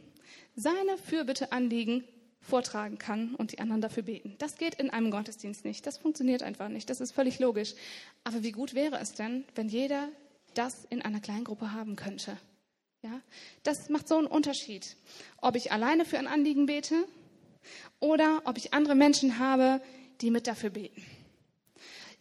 [0.56, 2.04] seine Fürbitteanliegen
[2.40, 4.36] vortragen kann und die anderen dafür beten.
[4.38, 5.86] Das geht in einem Gottesdienst nicht.
[5.86, 6.90] Das funktioniert einfach nicht.
[6.90, 7.76] Das ist völlig logisch.
[8.24, 10.10] Aber wie gut wäre es denn, wenn jeder
[10.56, 12.38] das in einer Kleingruppe haben könnte?
[13.04, 13.20] Ja,
[13.64, 14.96] das macht so einen Unterschied.
[15.38, 17.08] Ob ich alleine für ein Anliegen bete
[18.00, 19.82] oder ob ich andere Menschen habe,
[20.22, 21.04] die mit dafür beten.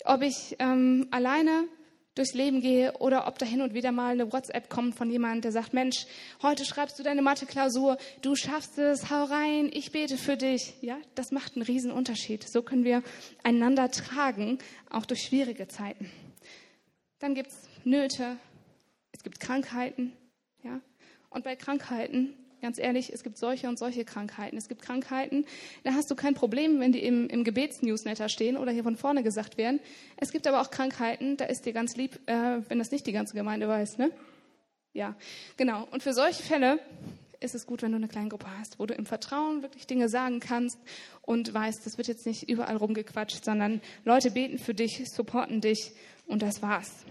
[0.04, 1.68] Ob ich ähm, alleine
[2.14, 5.42] durchs Leben gehe oder ob da hin und wieder mal eine WhatsApp kommt von jemandem,
[5.42, 6.06] der sagt, Mensch,
[6.42, 10.74] heute schreibst du deine Mathe-Klausur, du schaffst es, hau rein, ich bete für dich.
[10.80, 12.48] Ja, das macht einen riesen Unterschied.
[12.48, 13.02] So können wir
[13.42, 16.10] einander tragen, auch durch schwierige Zeiten.
[17.18, 18.38] Dann gibt es Nöte,
[19.12, 20.12] es gibt Krankheiten,
[20.62, 20.80] ja.
[21.30, 24.56] Und bei Krankheiten Ganz ehrlich, es gibt solche und solche Krankheiten.
[24.58, 25.46] Es gibt Krankheiten,
[25.82, 29.22] da hast du kein Problem, wenn die im, im Gebetsnewsletter stehen oder hier von vorne
[29.22, 29.80] gesagt werden.
[30.18, 33.12] Es gibt aber auch Krankheiten, da ist dir ganz lieb, äh, wenn das nicht die
[33.12, 33.96] ganze Gemeinde weiß.
[33.96, 34.10] Ne?
[34.92, 35.16] Ja,
[35.56, 35.88] genau.
[35.90, 36.80] Und für solche Fälle
[37.40, 40.40] ist es gut, wenn du eine Kleingruppe hast, wo du im Vertrauen wirklich Dinge sagen
[40.40, 40.78] kannst
[41.22, 45.92] und weißt, das wird jetzt nicht überall rumgequatscht, sondern Leute beten für dich, supporten dich
[46.26, 47.06] und das war's.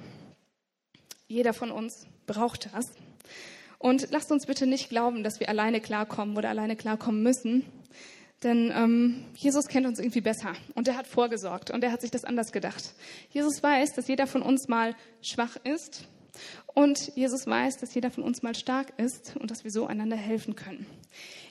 [1.27, 2.91] Jeder von uns braucht das.
[3.77, 7.65] Und lasst uns bitte nicht glauben, dass wir alleine klarkommen oder alleine klarkommen müssen.
[8.43, 12.11] Denn ähm, Jesus kennt uns irgendwie besser und er hat vorgesorgt und er hat sich
[12.11, 12.93] das anders gedacht.
[13.31, 16.07] Jesus weiß, dass jeder von uns mal schwach ist
[16.73, 20.15] und Jesus weiß, dass jeder von uns mal stark ist und dass wir so einander
[20.15, 20.85] helfen können.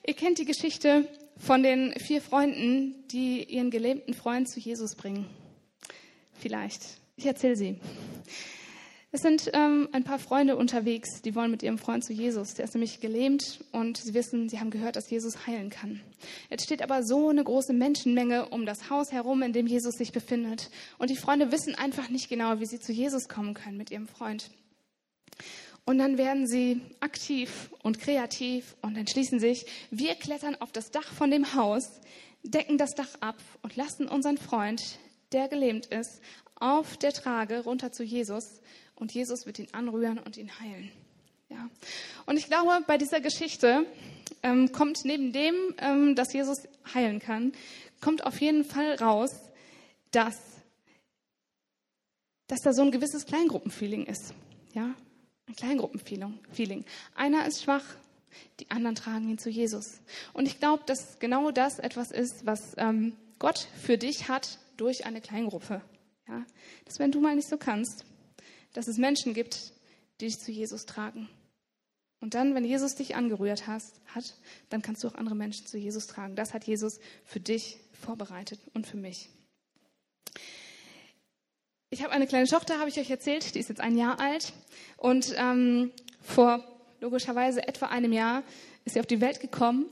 [0.06, 5.26] Ihr kennt die Geschichte von den vier Freunden, die ihren gelähmten Freund zu Jesus bringen.
[6.32, 6.82] Vielleicht.
[7.16, 7.76] Ich erzähle sie.
[9.10, 12.52] Es sind ähm, ein paar Freunde unterwegs, die wollen mit ihrem Freund zu Jesus.
[12.54, 16.00] Der ist nämlich gelähmt und sie wissen, sie haben gehört, dass Jesus heilen kann.
[16.50, 20.12] Jetzt steht aber so eine große Menschenmenge um das Haus herum, in dem Jesus sich
[20.12, 20.70] befindet.
[20.98, 24.08] Und die Freunde wissen einfach nicht genau, wie sie zu Jesus kommen können mit ihrem
[24.08, 24.50] Freund.
[25.86, 31.14] Und dann werden sie aktiv und kreativ und entschließen sich, wir klettern auf das Dach
[31.14, 32.02] von dem Haus,
[32.42, 34.98] decken das Dach ab und lassen unseren Freund,
[35.32, 36.20] der gelähmt ist,
[36.56, 38.60] auf der Trage runter zu Jesus
[38.98, 40.90] und Jesus wird ihn anrühren und ihn heilen.
[41.48, 41.68] Ja.
[42.26, 43.86] Und ich glaube, bei dieser Geschichte
[44.42, 47.52] ähm, kommt neben dem, ähm, dass Jesus heilen kann,
[48.00, 49.30] kommt auf jeden Fall raus,
[50.10, 50.38] dass,
[52.46, 54.34] dass da so ein gewisses Kleingruppenfeeling ist.
[54.74, 54.94] Ja,
[55.46, 56.84] ein Kleingruppenfeeling.
[57.14, 57.84] Einer ist schwach,
[58.60, 60.00] die anderen tragen ihn zu Jesus.
[60.32, 65.06] Und ich glaube, dass genau das etwas ist, was ähm, Gott für dich hat durch
[65.06, 65.80] eine Kleingruppe.
[66.28, 66.44] Ja,
[66.84, 68.04] dass wenn du mal nicht so kannst,
[68.72, 69.72] dass es Menschen gibt,
[70.20, 71.28] die dich zu Jesus tragen.
[72.20, 74.34] Und dann, wenn Jesus dich angerührt hast, hat,
[74.70, 76.34] dann kannst du auch andere Menschen zu Jesus tragen.
[76.34, 79.28] Das hat Jesus für dich vorbereitet und für mich.
[81.90, 84.52] Ich habe eine kleine Tochter, habe ich euch erzählt, die ist jetzt ein Jahr alt.
[84.96, 86.64] Und ähm, vor
[87.00, 88.42] logischerweise etwa einem Jahr
[88.84, 89.86] ist sie auf die Welt gekommen.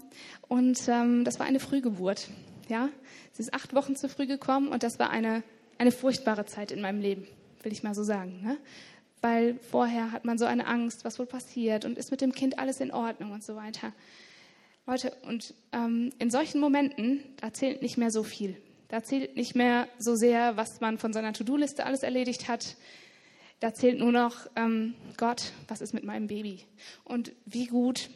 [0.48, 2.28] Und ähm, das war eine Frühgeburt.
[2.68, 2.88] Ja?
[3.32, 5.44] Sie ist acht Wochen zu früh gekommen und das war eine,
[5.78, 7.26] eine furchtbare Zeit in meinem Leben
[7.66, 8.40] will ich mal so sagen.
[8.42, 8.56] Ne?
[9.20, 12.60] Weil vorher hat man so eine Angst, was wohl passiert und ist mit dem Kind
[12.60, 13.92] alles in Ordnung und so weiter.
[14.86, 18.56] Leute, und ähm, in solchen Momenten, da zählt nicht mehr so viel.
[18.86, 22.76] Da zählt nicht mehr so sehr, was man von seiner To-Do-Liste alles erledigt hat.
[23.58, 26.60] Da zählt nur noch, ähm, Gott, was ist mit meinem Baby?
[27.02, 28.10] Und wie gut,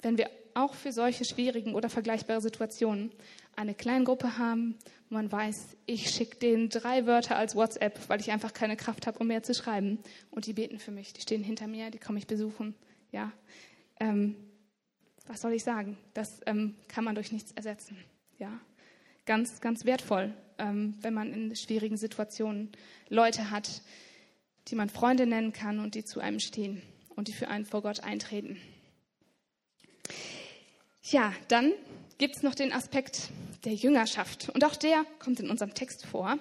[0.00, 3.10] wenn wir auch für solche schwierigen oder vergleichbare Situationen
[3.56, 4.76] eine Kleingruppe haben,
[5.08, 9.06] wo man weiß, ich schicke denen drei Wörter als WhatsApp, weil ich einfach keine Kraft
[9.06, 9.98] habe, um mehr zu schreiben.
[10.30, 12.74] Und die beten für mich, die stehen hinter mir, die kommen mich besuchen.
[13.12, 13.32] Ja,
[13.98, 14.36] ähm,
[15.26, 15.96] was soll ich sagen?
[16.14, 17.96] Das ähm, kann man durch nichts ersetzen.
[18.38, 18.60] Ja,
[19.24, 22.70] ganz, ganz wertvoll, ähm, wenn man in schwierigen Situationen
[23.08, 23.82] Leute hat,
[24.68, 26.82] die man Freunde nennen kann und die zu einem stehen
[27.14, 28.58] und die für einen vor Gott eintreten.
[31.10, 31.72] Ja, dann
[32.18, 33.30] gibt es noch den Aspekt
[33.64, 34.48] der Jüngerschaft.
[34.48, 36.36] Und auch der kommt in unserem Text vor.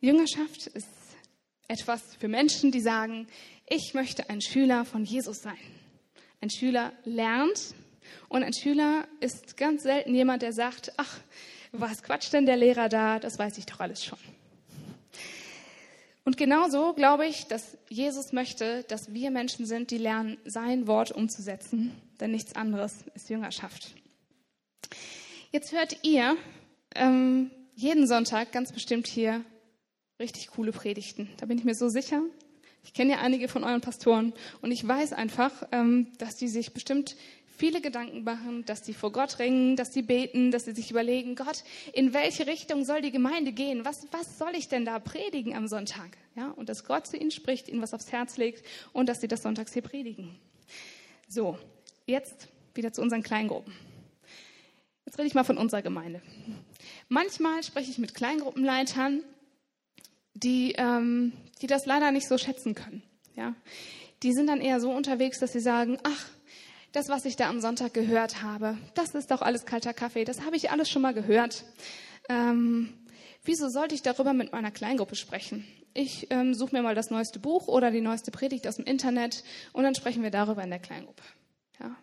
[0.00, 0.88] Jüngerschaft ist
[1.68, 3.26] etwas für Menschen, die sagen,
[3.68, 5.58] ich möchte ein Schüler von Jesus sein.
[6.40, 7.74] Ein Schüler lernt
[8.30, 11.20] und ein Schüler ist ganz selten jemand, der sagt, ach,
[11.72, 13.18] was quatscht denn der Lehrer da?
[13.18, 14.18] Das weiß ich doch alles schon.
[16.24, 21.12] Und genauso glaube ich, dass Jesus möchte, dass wir Menschen sind, die lernen, sein Wort
[21.12, 23.94] umzusetzen, denn nichts anderes ist Jüngerschaft.
[25.50, 26.36] Jetzt hört ihr
[26.94, 29.44] ähm, jeden Sonntag ganz bestimmt hier
[30.20, 31.28] richtig coole Predigten.
[31.38, 32.22] Da bin ich mir so sicher.
[32.84, 36.72] Ich kenne ja einige von euren Pastoren und ich weiß einfach, ähm, dass die sich
[36.72, 37.16] bestimmt
[37.56, 41.34] viele Gedanken machen, dass sie vor Gott ringen, dass sie beten, dass sie sich überlegen,
[41.34, 43.84] Gott, in welche Richtung soll die Gemeinde gehen?
[43.84, 46.16] Was, was soll ich denn da predigen am Sonntag?
[46.36, 49.28] Ja, und dass Gott zu ihnen spricht, ihnen was aufs Herz legt und dass sie
[49.28, 50.38] das sonntags hier predigen.
[51.28, 51.58] So,
[52.06, 53.74] jetzt wieder zu unseren Kleingruppen.
[55.04, 56.22] Jetzt rede ich mal von unserer Gemeinde.
[57.08, 59.22] Manchmal spreche ich mit Kleingruppenleitern,
[60.34, 63.02] die, ähm, die das leider nicht so schätzen können.
[63.36, 63.54] Ja?
[64.22, 66.26] Die sind dann eher so unterwegs, dass sie sagen, ach,
[66.92, 70.42] das, was ich da am Sonntag gehört habe, das ist doch alles kalter Kaffee, das
[70.42, 71.64] habe ich alles schon mal gehört.
[72.28, 72.92] Ähm,
[73.44, 75.66] wieso sollte ich darüber mit meiner Kleingruppe sprechen?
[75.94, 79.44] Ich ähm, suche mir mal das neueste Buch oder die neueste Predigt aus dem Internet
[79.72, 81.22] und dann sprechen wir darüber in der Kleingruppe.
[81.82, 81.96] Ja.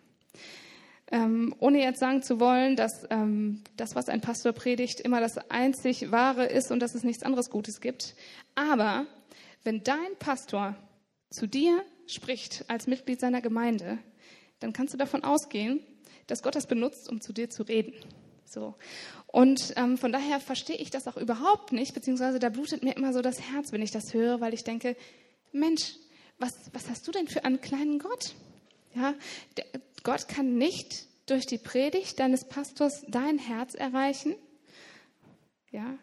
[1.12, 5.38] Ähm, ohne jetzt sagen zu wollen, dass ähm, das, was ein Pastor predigt, immer das
[5.50, 8.14] einzig Wahre ist und dass es nichts anderes Gutes gibt.
[8.54, 9.06] Aber
[9.64, 10.76] wenn dein Pastor
[11.30, 13.98] zu dir spricht als Mitglied seiner Gemeinde,
[14.60, 15.80] dann kannst du davon ausgehen,
[16.28, 17.94] dass Gott das benutzt, um zu dir zu reden.
[18.44, 18.74] So.
[19.26, 23.12] Und ähm, von daher verstehe ich das auch überhaupt nicht, beziehungsweise da blutet mir immer
[23.12, 24.96] so das Herz, wenn ich das höre, weil ich denke,
[25.52, 25.94] Mensch,
[26.38, 28.34] was, was hast du denn für einen kleinen Gott?
[28.94, 29.14] Ja,
[30.02, 34.34] Gott kann nicht durch die Predigt deines Pastors dein Herz erreichen.
[35.70, 35.98] Ja.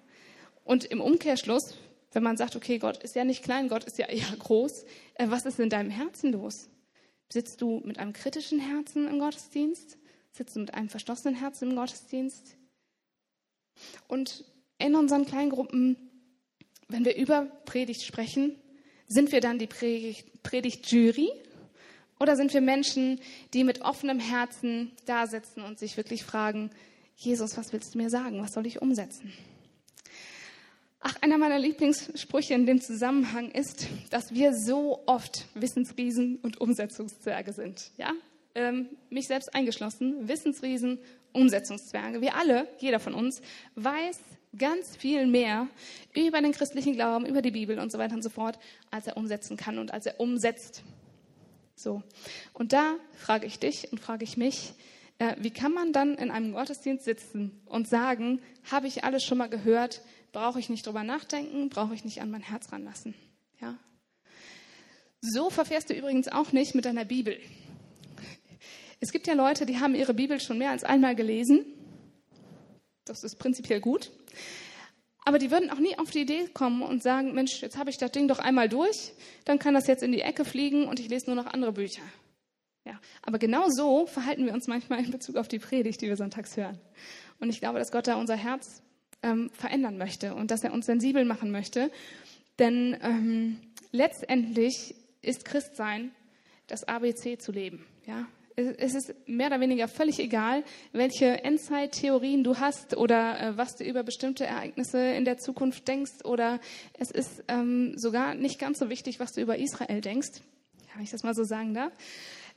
[0.63, 1.75] Und im Umkehrschluss,
[2.11, 5.29] wenn man sagt, okay, Gott ist ja nicht klein, Gott ist ja eher groß, äh,
[5.29, 6.69] was ist in deinem Herzen los?
[7.29, 9.97] Sitzt du mit einem kritischen Herzen im Gottesdienst?
[10.31, 12.55] Sitzt du mit einem verschlossenen Herzen im Gottesdienst?
[14.07, 14.45] Und
[14.77, 15.97] in unseren Kleingruppen,
[16.87, 18.55] wenn wir über Predigt sprechen,
[19.07, 21.31] sind wir dann die Predigtjury
[22.19, 23.19] oder sind wir Menschen,
[23.53, 26.71] die mit offenem Herzen da sitzen und sich wirklich fragen,
[27.15, 28.41] Jesus, was willst du mir sagen?
[28.41, 29.33] Was soll ich umsetzen?
[30.99, 37.53] Ach, einer meiner Lieblingssprüche in dem Zusammenhang ist, dass wir so oft Wissensriesen und Umsetzungszwerge
[37.53, 37.91] sind.
[37.97, 38.13] Ja?
[38.55, 40.99] Ähm, mich selbst eingeschlossen, Wissensriesen,
[41.33, 42.21] Umsetzungszwerge.
[42.21, 43.41] Wir alle, jeder von uns,
[43.75, 44.19] weiß
[44.57, 45.67] ganz viel mehr
[46.15, 48.57] über den christlichen Glauben, über die Bibel und so weiter und so fort,
[48.89, 50.83] als er umsetzen kann und als er umsetzt.
[51.77, 52.01] So.
[52.53, 54.73] Und da frage ich dich und frage ich mich,
[55.19, 59.37] äh, wie kann man dann in einem Gottesdienst sitzen und sagen, habe ich alles schon
[59.37, 63.13] mal gehört, brauche ich nicht drüber nachdenken, brauche ich nicht an mein Herz ranlassen.
[63.61, 63.77] Ja?
[65.21, 67.39] So verfährst du übrigens auch nicht mit deiner Bibel.
[68.99, 71.63] Es gibt ja Leute, die haben ihre Bibel schon mehr als einmal gelesen.
[73.05, 74.11] Das ist prinzipiell gut.
[75.27, 77.97] Aber die würden auch nie auf die Idee kommen und sagen, Mensch, jetzt habe ich
[77.97, 79.11] das Ding doch einmal durch,
[79.43, 82.01] dann kann das jetzt in die Ecke fliegen und ich lese nur noch andere Bücher.
[82.85, 86.15] Ja, aber genau so verhalten wir uns manchmal in Bezug auf die Predigt, die wir
[86.15, 86.79] sonntags hören.
[87.41, 88.81] Und ich glaube, dass Gott da unser Herz
[89.21, 91.91] ähm, verändern möchte und dass er uns sensibel machen möchte.
[92.57, 93.57] Denn ähm,
[93.91, 96.11] letztendlich ist Christsein
[96.67, 97.85] das ABC zu leben.
[98.05, 98.27] Ja?
[98.59, 103.83] Es ist mehr oder weniger völlig egal, welche Endzeit-Theorien du hast oder äh, was du
[103.83, 106.25] über bestimmte Ereignisse in der Zukunft denkst.
[106.25, 106.59] Oder
[106.97, 110.41] es ist ähm, sogar nicht ganz so wichtig, was du über Israel denkst,
[110.95, 111.93] wenn ich das mal so sagen darf.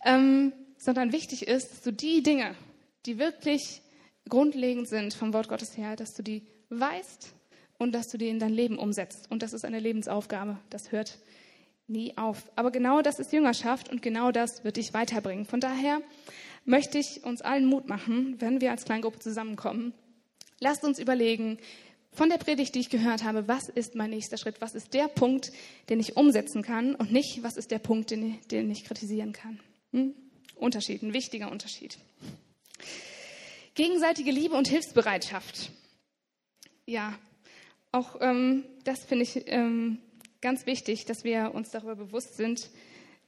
[0.02, 2.54] Ähm, sondern wichtig ist, dass du die Dinge,
[3.04, 3.82] die wirklich
[4.26, 7.34] grundlegend sind vom Wort Gottes her, dass du die weißt
[7.76, 9.30] und dass du die in dein Leben umsetzt.
[9.30, 10.58] Und das ist eine Lebensaufgabe.
[10.70, 11.18] Das hört
[11.90, 12.50] nie auf.
[12.56, 15.44] Aber genau das ist Jüngerschaft und genau das wird dich weiterbringen.
[15.44, 16.00] Von daher
[16.64, 19.92] möchte ich uns allen Mut machen, wenn wir als Kleingruppe zusammenkommen.
[20.60, 21.58] Lasst uns überlegen,
[22.12, 24.60] von der Predigt, die ich gehört habe, was ist mein nächster Schritt?
[24.60, 25.52] Was ist der Punkt,
[25.88, 29.60] den ich umsetzen kann und nicht, was ist der Punkt, den, den ich kritisieren kann?
[29.92, 30.14] Hm?
[30.56, 31.98] Unterschied, ein wichtiger Unterschied.
[33.74, 35.70] Gegenseitige Liebe und Hilfsbereitschaft.
[36.84, 37.16] Ja,
[37.92, 39.98] auch ähm, das finde ich ähm,
[40.40, 42.70] ganz wichtig, dass wir uns darüber bewusst sind,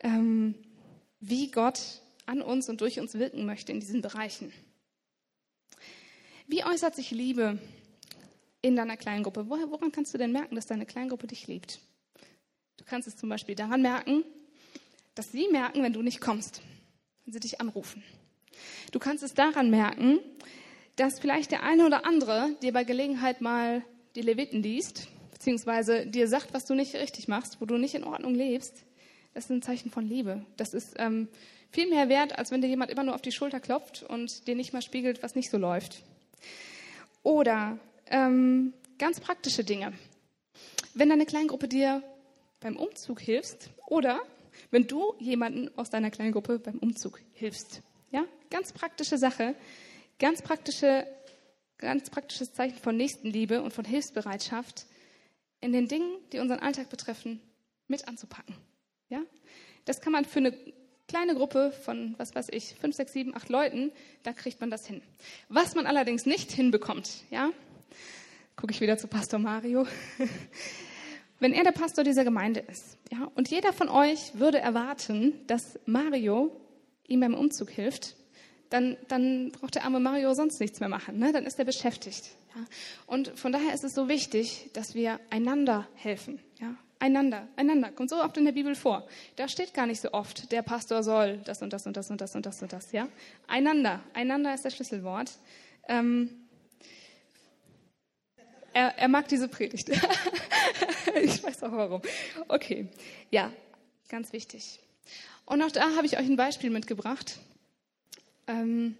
[0.00, 0.54] ähm,
[1.20, 4.52] wie Gott an uns und durch uns wirken möchte in diesen Bereichen.
[6.46, 7.58] Wie äußert sich Liebe
[8.60, 9.48] in deiner Kleingruppe?
[9.48, 11.80] Woran kannst du denn merken, dass deine Kleingruppe dich liebt?
[12.76, 14.24] Du kannst es zum Beispiel daran merken,
[15.14, 16.62] dass sie merken, wenn du nicht kommst,
[17.24, 18.02] wenn sie dich anrufen.
[18.90, 20.18] Du kannst es daran merken,
[20.96, 25.08] dass vielleicht der eine oder andere dir bei Gelegenheit mal die Leviten liest,
[25.42, 28.84] beziehungsweise dir sagt, was du nicht richtig machst, wo du nicht in Ordnung lebst.
[29.34, 30.46] Das ist ein Zeichen von Liebe.
[30.56, 31.26] Das ist ähm,
[31.72, 34.54] viel mehr wert, als wenn dir jemand immer nur auf die Schulter klopft und dir
[34.54, 36.04] nicht mal spiegelt, was nicht so läuft.
[37.24, 37.76] Oder
[38.06, 39.92] ähm, ganz praktische Dinge.
[40.94, 42.04] Wenn deine Kleingruppe dir
[42.60, 44.20] beim Umzug hilft oder
[44.70, 47.82] wenn du jemanden aus deiner Kleingruppe beim Umzug hilfst.
[48.12, 49.56] Ja, ganz praktische Sache,
[50.20, 51.04] ganz praktische,
[51.78, 54.86] ganz praktisches Zeichen von Nächstenliebe und von Hilfsbereitschaft
[55.62, 57.40] in den Dingen, die unseren Alltag betreffen,
[57.88, 58.54] mit anzupacken.
[59.08, 59.22] Ja,
[59.86, 60.52] das kann man für eine
[61.08, 64.86] kleine Gruppe von, was weiß ich, fünf, sechs, sieben, acht Leuten, da kriegt man das
[64.86, 65.02] hin.
[65.48, 67.50] Was man allerdings nicht hinbekommt, ja,
[68.56, 69.86] gucke ich wieder zu Pastor Mario.
[71.38, 75.78] Wenn er der Pastor dieser Gemeinde ist, ja, und jeder von euch würde erwarten, dass
[75.86, 76.56] Mario
[77.06, 78.16] ihm beim Umzug hilft,
[78.70, 81.18] dann, dann braucht der arme Mario sonst nichts mehr machen.
[81.18, 81.32] Ne?
[81.32, 82.36] Dann ist er beschäftigt.
[82.54, 82.64] Ja?
[83.06, 86.40] Und von daher ist es so wichtig, dass wir einander helfen.
[86.60, 86.74] Ja?
[86.98, 87.90] Einander, einander.
[87.90, 89.06] Kommt so oft in der Bibel vor.
[89.36, 92.20] Da steht gar nicht so oft, der Pastor soll das und das und das und
[92.20, 92.92] das und das und das.
[92.92, 93.08] Ja?
[93.48, 94.00] Einander.
[94.14, 95.32] Einander ist das Schlüsselwort.
[95.88, 96.30] Ähm,
[98.72, 99.88] er, er mag diese Predigt.
[101.22, 102.02] ich weiß auch warum.
[102.48, 102.88] Okay,
[103.30, 103.52] ja,
[104.08, 104.80] ganz wichtig.
[105.44, 107.40] Und auch da habe ich euch ein Beispiel mitgebracht
[108.46, 108.96] ähm,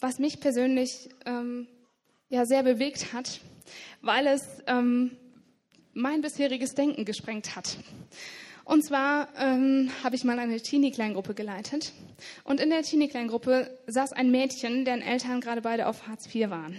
[0.00, 1.68] was mich persönlich ähm,
[2.32, 3.40] ja sehr bewegt hat,
[4.00, 5.10] weil es ähm,
[5.92, 7.76] mein bisheriges Denken gesprengt hat.
[8.64, 11.92] Und zwar ähm, habe ich mal eine Teenie-Kleingruppe geleitet.
[12.44, 16.76] Und in der Teenie-Kleingruppe saß ein Mädchen, deren Eltern gerade beide auf Hartz IV waren.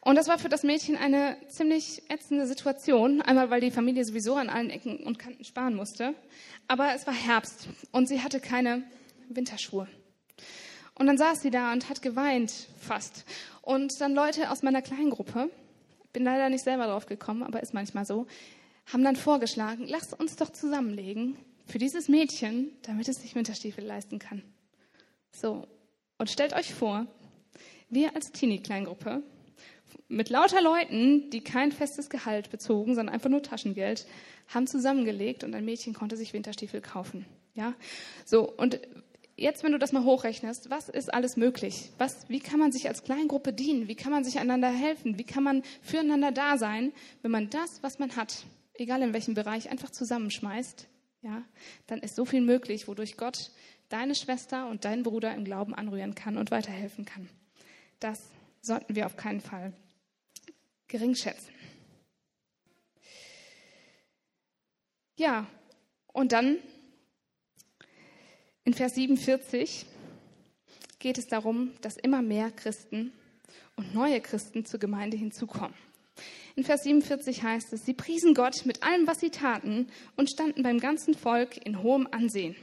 [0.00, 3.20] Und das war für das Mädchen eine ziemlich ätzende Situation.
[3.20, 6.14] Einmal, weil die Familie sowieso an allen Ecken und Kanten sparen musste.
[6.68, 8.82] Aber es war Herbst und sie hatte keine
[9.28, 9.88] Winterschuhe.
[10.98, 13.24] Und dann saß sie da und hat geweint fast.
[13.62, 15.50] Und dann Leute aus meiner Kleingruppe,
[16.12, 18.26] bin leider nicht selber drauf gekommen, aber ist manchmal so,
[18.92, 21.36] haben dann vorgeschlagen, lasst uns doch zusammenlegen
[21.66, 24.42] für dieses Mädchen, damit es sich Winterstiefel leisten kann.
[25.30, 25.66] So,
[26.16, 27.06] und stellt euch vor,
[27.90, 29.22] wir als Teenie-Kleingruppe
[30.08, 34.06] mit lauter Leuten, die kein festes Gehalt bezogen, sondern einfach nur Taschengeld,
[34.48, 37.26] haben zusammengelegt und ein Mädchen konnte sich Winterstiefel kaufen.
[37.54, 37.74] Ja,
[38.24, 38.80] so und
[39.38, 41.90] jetzt, wenn du das mal hochrechnest, was ist alles möglich?
[41.98, 43.88] Was, wie kann man sich als Kleingruppe dienen?
[43.88, 45.18] Wie kann man sich einander helfen?
[45.18, 49.34] Wie kann man füreinander da sein, wenn man das, was man hat, egal in welchem
[49.34, 50.86] Bereich, einfach zusammenschmeißt?
[51.22, 51.42] Ja,
[51.86, 53.50] dann ist so viel möglich, wodurch Gott
[53.88, 57.28] deine Schwester und deinen Bruder im Glauben anrühren kann und weiterhelfen kann.
[58.00, 58.30] Das
[58.60, 59.72] sollten wir auf keinen Fall
[60.86, 61.52] gering schätzen.
[65.16, 65.46] Ja,
[66.12, 66.58] und dann
[68.68, 69.86] in Vers 47
[70.98, 73.14] geht es darum, dass immer mehr Christen
[73.76, 75.72] und neue Christen zur Gemeinde hinzukommen.
[76.54, 80.62] In Vers 47 heißt es, sie priesen Gott mit allem, was sie taten und standen
[80.62, 82.56] beim ganzen Volk in hohem Ansehen.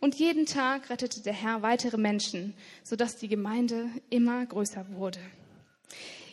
[0.00, 5.20] Und jeden Tag rettete der Herr weitere Menschen, sodass die Gemeinde immer größer wurde.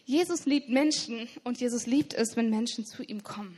[0.03, 3.55] Jesus liebt Menschen und Jesus liebt es, wenn Menschen zu ihm kommen.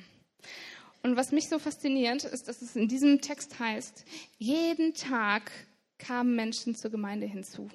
[1.04, 4.06] Und was mich so fasziniert, ist, dass es in diesem Text heißt,
[4.38, 5.52] jeden Tag
[6.00, 7.70] kamen Menschen zur Gemeinde hinzu,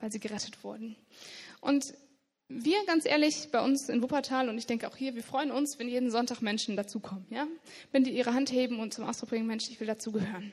[0.00, 0.96] weil sie gerettet wurden.
[1.60, 1.94] Und
[2.48, 5.78] wir, ganz ehrlich, bei uns in Wuppertal und ich denke auch hier, wir freuen uns,
[5.78, 7.24] wenn jeden Sonntag Menschen dazukommen.
[7.30, 7.46] Ja?
[7.92, 10.50] Wenn die ihre Hand heben und zum Ausdruck bringen, Mensch, ich will dazugehören.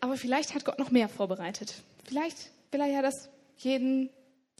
[0.00, 1.74] Aber vielleicht hat Gott noch mehr vorbereitet.
[2.04, 3.28] Vielleicht will er ja, dass
[3.58, 4.10] jeden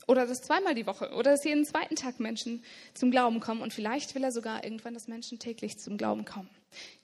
[0.06, 2.62] oder dass zweimal die Woche oder dass jeden zweiten Tag Menschen
[2.94, 6.48] zum Glauben kommen und vielleicht will er sogar irgendwann, dass Menschen täglich zum Glauben kommen.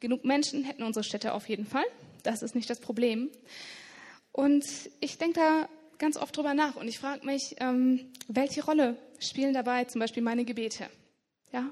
[0.01, 1.84] Genug Menschen hätten unsere Städte auf jeden Fall.
[2.22, 3.30] Das ist nicht das Problem.
[4.32, 4.64] Und
[5.01, 5.68] ich denke da
[5.99, 10.22] ganz oft drüber nach und ich frage mich, ähm, welche Rolle spielen dabei zum Beispiel
[10.22, 10.88] meine Gebete?
[11.53, 11.70] Ja,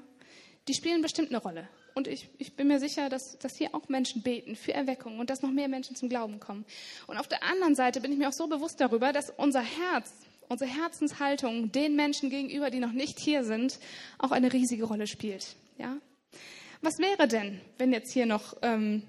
[0.67, 1.67] die spielen bestimmt eine Rolle.
[1.93, 5.29] Und ich, ich bin mir sicher, dass, dass hier auch Menschen beten für Erweckung und
[5.29, 6.65] dass noch mehr Menschen zum Glauben kommen.
[7.05, 10.11] Und auf der anderen Seite bin ich mir auch so bewusst darüber, dass unser Herz,
[10.49, 13.79] unsere Herzenshaltung den Menschen gegenüber, die noch nicht hier sind,
[14.19, 15.55] auch eine riesige Rolle spielt.
[15.77, 15.97] Ja?
[16.81, 19.03] Was wäre denn, wenn jetzt hier noch ähm,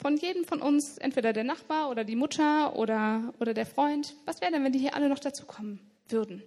[0.00, 4.40] von jedem von uns, entweder der Nachbar oder die Mutter oder, oder der Freund, was
[4.40, 6.42] wäre denn, wenn die hier alle noch dazukommen würden?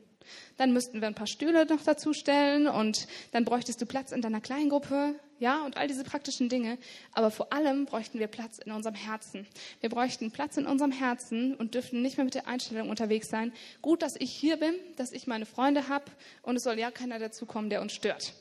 [0.57, 4.41] Dann müssten wir ein paar Stühle noch dazustellen und dann bräuchtest du Platz in deiner
[4.41, 6.77] Kleingruppe, ja, und all diese praktischen Dinge.
[7.11, 9.45] Aber vor allem bräuchten wir Platz in unserem Herzen.
[9.81, 13.51] Wir bräuchten Platz in unserem Herzen und dürften nicht mehr mit der Einstellung unterwegs sein.
[13.81, 16.05] Gut, dass ich hier bin, dass ich meine Freunde habe
[16.41, 18.33] und es soll ja keiner dazukommen, der uns stört.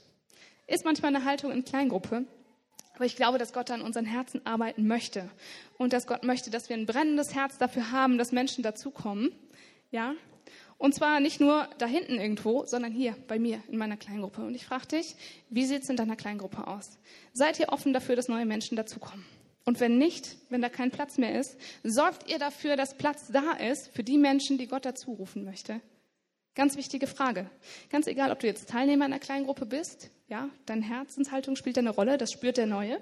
[0.66, 2.24] Ist manchmal eine Haltung in Kleingruppe.
[2.94, 5.28] Aber ich glaube, dass Gott an unseren Herzen arbeiten möchte
[5.78, 9.32] und dass Gott möchte, dass wir ein brennendes Herz dafür haben, dass Menschen dazukommen.
[9.90, 10.14] Ja,
[10.78, 14.42] und zwar nicht nur da hinten irgendwo, sondern hier bei mir in meiner Kleingruppe.
[14.42, 15.16] Und ich frage dich,
[15.50, 16.98] wie sieht es in deiner Kleingruppe aus?
[17.32, 19.24] Seid ihr offen dafür, dass neue Menschen dazukommen?
[19.64, 23.52] Und wenn nicht, wenn da kein Platz mehr ist, sorgt ihr dafür, dass Platz da
[23.52, 25.80] ist für die Menschen, die Gott dazu rufen möchte?
[26.54, 27.50] Ganz wichtige Frage.
[27.90, 32.18] Ganz egal, ob du jetzt Teilnehmer einer Kleingruppe bist, ja, deine Herzenshaltung spielt eine Rolle,
[32.18, 33.00] das spürt der Neue.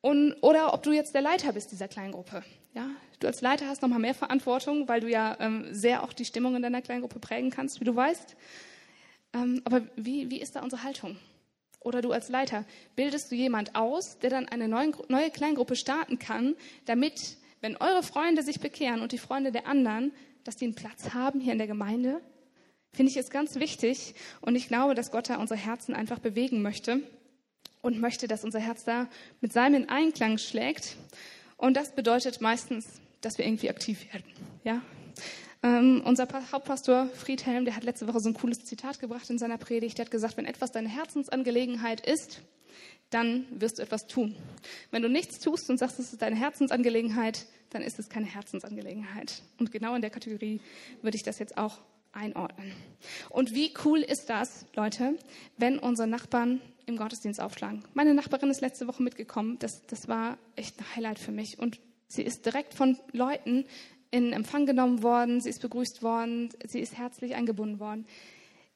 [0.00, 2.42] Und, oder ob du jetzt der Leiter bist dieser Kleingruppe.
[2.72, 2.88] Ja,
[3.20, 6.56] du als Leiter hast nochmal mehr Verantwortung, weil du ja ähm, sehr auch die Stimmung
[6.56, 8.36] in deiner Kleingruppe prägen kannst, wie du weißt.
[9.34, 11.16] Ähm, aber wie, wie ist da unsere Haltung?
[11.80, 12.64] Oder du als Leiter,
[12.96, 18.02] bildest du jemand aus, der dann eine neue, neue Kleingruppe starten kann, damit, wenn eure
[18.02, 20.12] Freunde sich bekehren und die Freunde der anderen,
[20.44, 22.20] dass die einen Platz haben hier in der Gemeinde?
[22.92, 24.14] Finde ich es ganz wichtig.
[24.40, 27.00] Und ich glaube, dass Gott da unsere Herzen einfach bewegen möchte
[27.82, 29.08] und möchte, dass unser Herz da
[29.40, 30.96] mit seinem in Einklang schlägt.
[31.56, 34.30] Und das bedeutet meistens, dass wir irgendwie aktiv werden.
[34.64, 34.82] Ja?
[35.62, 39.58] Ähm, unser Hauptpastor Friedhelm, der hat letzte Woche so ein cooles Zitat gebracht in seiner
[39.58, 39.98] Predigt.
[39.98, 42.40] Der hat gesagt, wenn etwas deine Herzensangelegenheit ist,
[43.10, 44.34] dann wirst du etwas tun.
[44.90, 49.42] Wenn du nichts tust und sagst, es ist deine Herzensangelegenheit, dann ist es keine Herzensangelegenheit.
[49.58, 50.60] Und genau in der Kategorie
[51.02, 51.78] würde ich das jetzt auch
[52.12, 52.72] einordnen.
[53.28, 55.16] Und wie cool ist das, Leute,
[55.58, 57.84] wenn unsere Nachbarn im Gottesdienst aufschlagen.
[57.94, 59.58] Meine Nachbarin ist letzte Woche mitgekommen.
[59.60, 61.58] Das, das war echt ein Highlight für mich.
[61.58, 61.78] Und
[62.10, 63.64] sie ist direkt von Leuten
[64.10, 65.40] in Empfang genommen worden.
[65.40, 66.50] Sie ist begrüßt worden.
[66.66, 68.06] Sie ist herzlich eingebunden worden.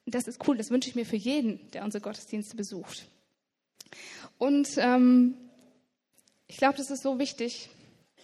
[0.05, 0.57] Das ist cool.
[0.57, 3.05] Das wünsche ich mir für jeden, der unsere Gottesdienste besucht.
[4.37, 5.35] Und ähm,
[6.47, 7.69] ich glaube, das ist so wichtig,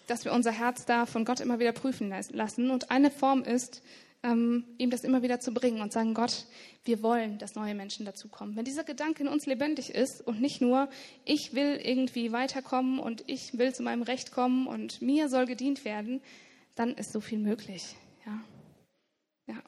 [0.07, 2.69] dass wir unser Herz da von Gott immer wieder prüfen lassen.
[2.69, 3.81] Und eine Form ist,
[4.23, 6.45] ähm, ihm das immer wieder zu bringen und sagen, Gott,
[6.83, 8.55] wir wollen, dass neue Menschen dazukommen.
[8.55, 10.89] Wenn dieser Gedanke in uns lebendig ist und nicht nur,
[11.25, 15.85] ich will irgendwie weiterkommen und ich will zu meinem Recht kommen und mir soll gedient
[15.85, 16.21] werden,
[16.75, 17.95] dann ist so viel möglich.
[18.25, 18.41] Ja.
[19.47, 19.61] Ja.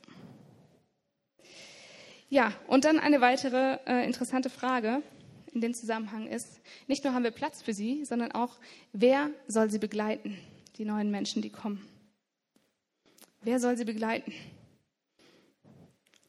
[2.29, 5.03] Ja, und dann eine weitere äh, interessante Frage
[5.51, 8.57] in dem Zusammenhang ist, nicht nur haben wir Platz für sie, sondern auch,
[8.91, 10.37] wer soll sie begleiten,
[10.77, 11.87] die neuen Menschen, die kommen?
[13.43, 14.33] Wer soll sie begleiten?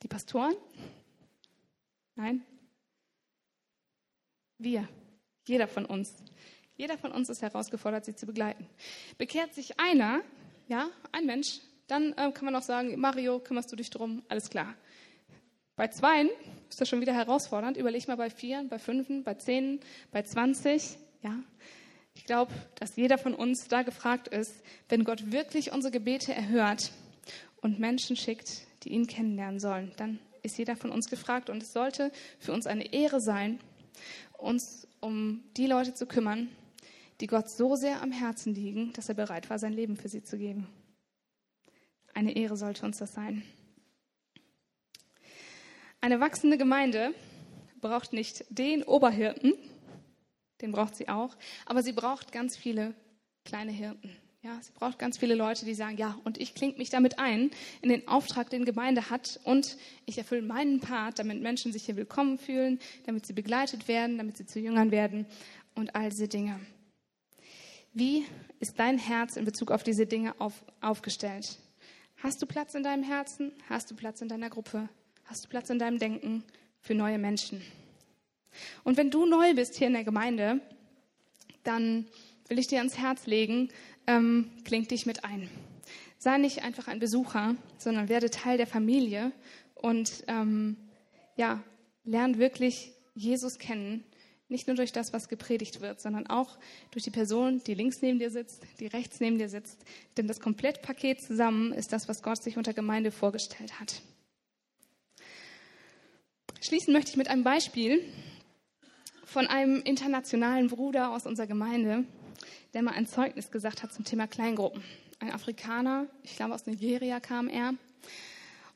[0.02, 0.54] Die Pastoren?
[2.16, 2.44] Nein?
[4.58, 4.88] Wir,
[5.46, 6.12] jeder von uns.
[6.76, 8.66] Jeder von uns ist herausgefordert, sie zu begleiten.
[9.16, 10.22] Bekehrt sich einer,
[10.66, 14.50] ja, ein Mensch, dann äh, kann man auch sagen, Mario, kümmerst du dich drum, alles
[14.50, 14.74] klar.
[15.76, 16.30] Bei zweien
[16.68, 17.76] ist das schon wieder herausfordernd.
[17.76, 19.78] Überleg mal bei vieren, bei fünfen, bei zehn,
[20.10, 21.42] bei zwanzig, ja.
[22.16, 26.92] Ich glaube, dass jeder von uns da gefragt ist, wenn Gott wirklich unsere Gebete erhört,
[27.64, 31.48] und Menschen schickt, die ihn kennenlernen sollen, dann ist jeder von uns gefragt.
[31.48, 33.58] Und es sollte für uns eine Ehre sein,
[34.36, 36.50] uns um die Leute zu kümmern,
[37.22, 40.22] die Gott so sehr am Herzen liegen, dass er bereit war, sein Leben für sie
[40.22, 40.68] zu geben.
[42.12, 43.42] Eine Ehre sollte uns das sein.
[46.02, 47.14] Eine wachsende Gemeinde
[47.80, 49.54] braucht nicht den Oberhirten,
[50.60, 51.34] den braucht sie auch,
[51.64, 52.94] aber sie braucht ganz viele
[53.46, 54.14] kleine Hirten.
[54.44, 57.50] Ja, sie braucht ganz viele Leute, die sagen, ja, und ich klinge mich damit ein,
[57.80, 61.96] in den Auftrag, den Gemeinde hat, und ich erfülle meinen Part, damit Menschen sich hier
[61.96, 65.24] willkommen fühlen, damit sie begleitet werden, damit sie zu Jüngern werden
[65.74, 66.60] und all diese Dinge.
[67.94, 68.26] Wie
[68.60, 71.56] ist dein Herz in Bezug auf diese Dinge auf, aufgestellt?
[72.18, 73.50] Hast du Platz in deinem Herzen?
[73.70, 74.90] Hast du Platz in deiner Gruppe?
[75.24, 76.44] Hast du Platz in deinem Denken
[76.82, 77.62] für neue Menschen?
[78.82, 80.60] Und wenn du neu bist hier in der Gemeinde,
[81.62, 82.06] dann
[82.48, 83.70] will ich dir ans Herz legen,
[84.06, 85.48] ähm, kling dich mit ein.
[86.18, 89.32] Sei nicht einfach ein Besucher, sondern werde Teil der Familie
[89.74, 90.76] und ähm,
[91.36, 91.62] ja,
[92.04, 94.04] lern wirklich Jesus kennen.
[94.48, 96.58] Nicht nur durch das, was gepredigt wird, sondern auch
[96.90, 99.84] durch die Person, die links neben dir sitzt, die rechts neben dir sitzt.
[100.16, 104.02] Denn das Komplettpaket zusammen ist das, was Gott sich unter Gemeinde vorgestellt hat.
[106.60, 108.02] Schließen möchte ich mit einem Beispiel
[109.24, 112.04] von einem internationalen Bruder aus unserer Gemeinde,
[112.72, 114.82] der mal ein Zeugnis gesagt hat zum Thema Kleingruppen.
[115.20, 117.74] Ein Afrikaner, ich glaube aus Nigeria kam er.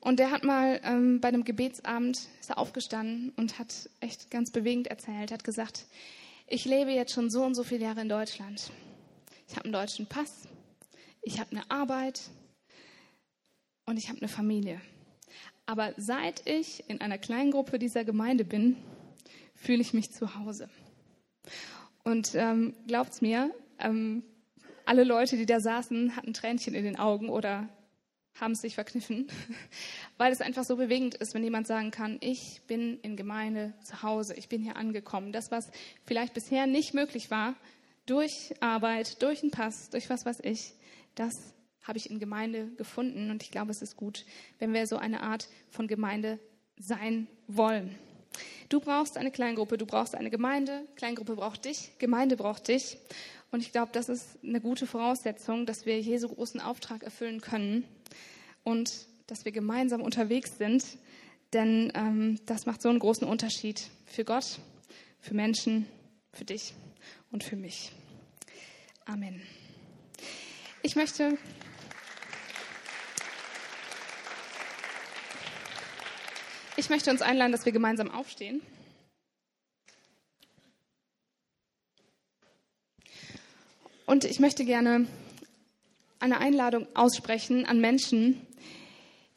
[0.01, 4.51] Und der hat mal ähm, bei einem Gebetsabend ist er aufgestanden und hat echt ganz
[4.51, 5.87] bewegend erzählt, hat gesagt,
[6.47, 8.71] ich lebe jetzt schon so und so viele Jahre in Deutschland.
[9.49, 10.49] Ich habe einen deutschen Pass,
[11.23, 12.31] ich habe eine Arbeit
[13.87, 14.81] und ich habe eine Familie.
[15.67, 18.77] Aber seit ich in einer Kleingruppe dieser Gemeinde bin,
[19.55, 20.71] fühle ich mich zu Hause.
[22.09, 24.23] Und ähm, glaubt's mir, ähm,
[24.87, 27.69] alle Leute, die da saßen, hatten Tränchen in den Augen oder
[28.33, 29.27] haben es sich verkniffen,
[30.17, 34.03] weil es einfach so bewegend ist, wenn jemand sagen kann, ich bin in Gemeinde zu
[34.03, 35.33] Hause, ich bin hier angekommen.
[35.33, 35.71] Das, was
[36.07, 37.55] vielleicht bisher nicht möglich war,
[38.07, 40.73] durch Arbeit, durch einen Pass, durch was weiß ich,
[41.15, 41.53] das
[41.83, 44.25] habe ich in Gemeinde gefunden und ich glaube, es ist gut,
[44.59, 46.39] wenn wir so eine Art von Gemeinde
[46.79, 47.95] sein wollen.
[48.69, 52.99] Du brauchst eine Kleingruppe, du brauchst eine Gemeinde, Kleingruppe braucht dich, Gemeinde braucht dich.
[53.51, 57.85] Und ich glaube, das ist eine gute Voraussetzung, dass wir Jesu großen Auftrag erfüllen können
[58.63, 60.85] und dass wir gemeinsam unterwegs sind.
[61.55, 64.59] Denn ähm, das macht so einen großen Unterschied für Gott,
[65.21, 65.87] für Menschen,
[66.35, 66.75] für dich
[67.31, 67.93] und für mich.
[69.07, 69.41] Amen.
[70.83, 71.39] Ich möchte
[76.79, 78.63] Ich möchte uns einladen, dass wir gemeinsam aufstehen.
[84.07, 85.09] Und ich möchte gerne
[86.21, 88.47] eine Einladung aussprechen an Menschen,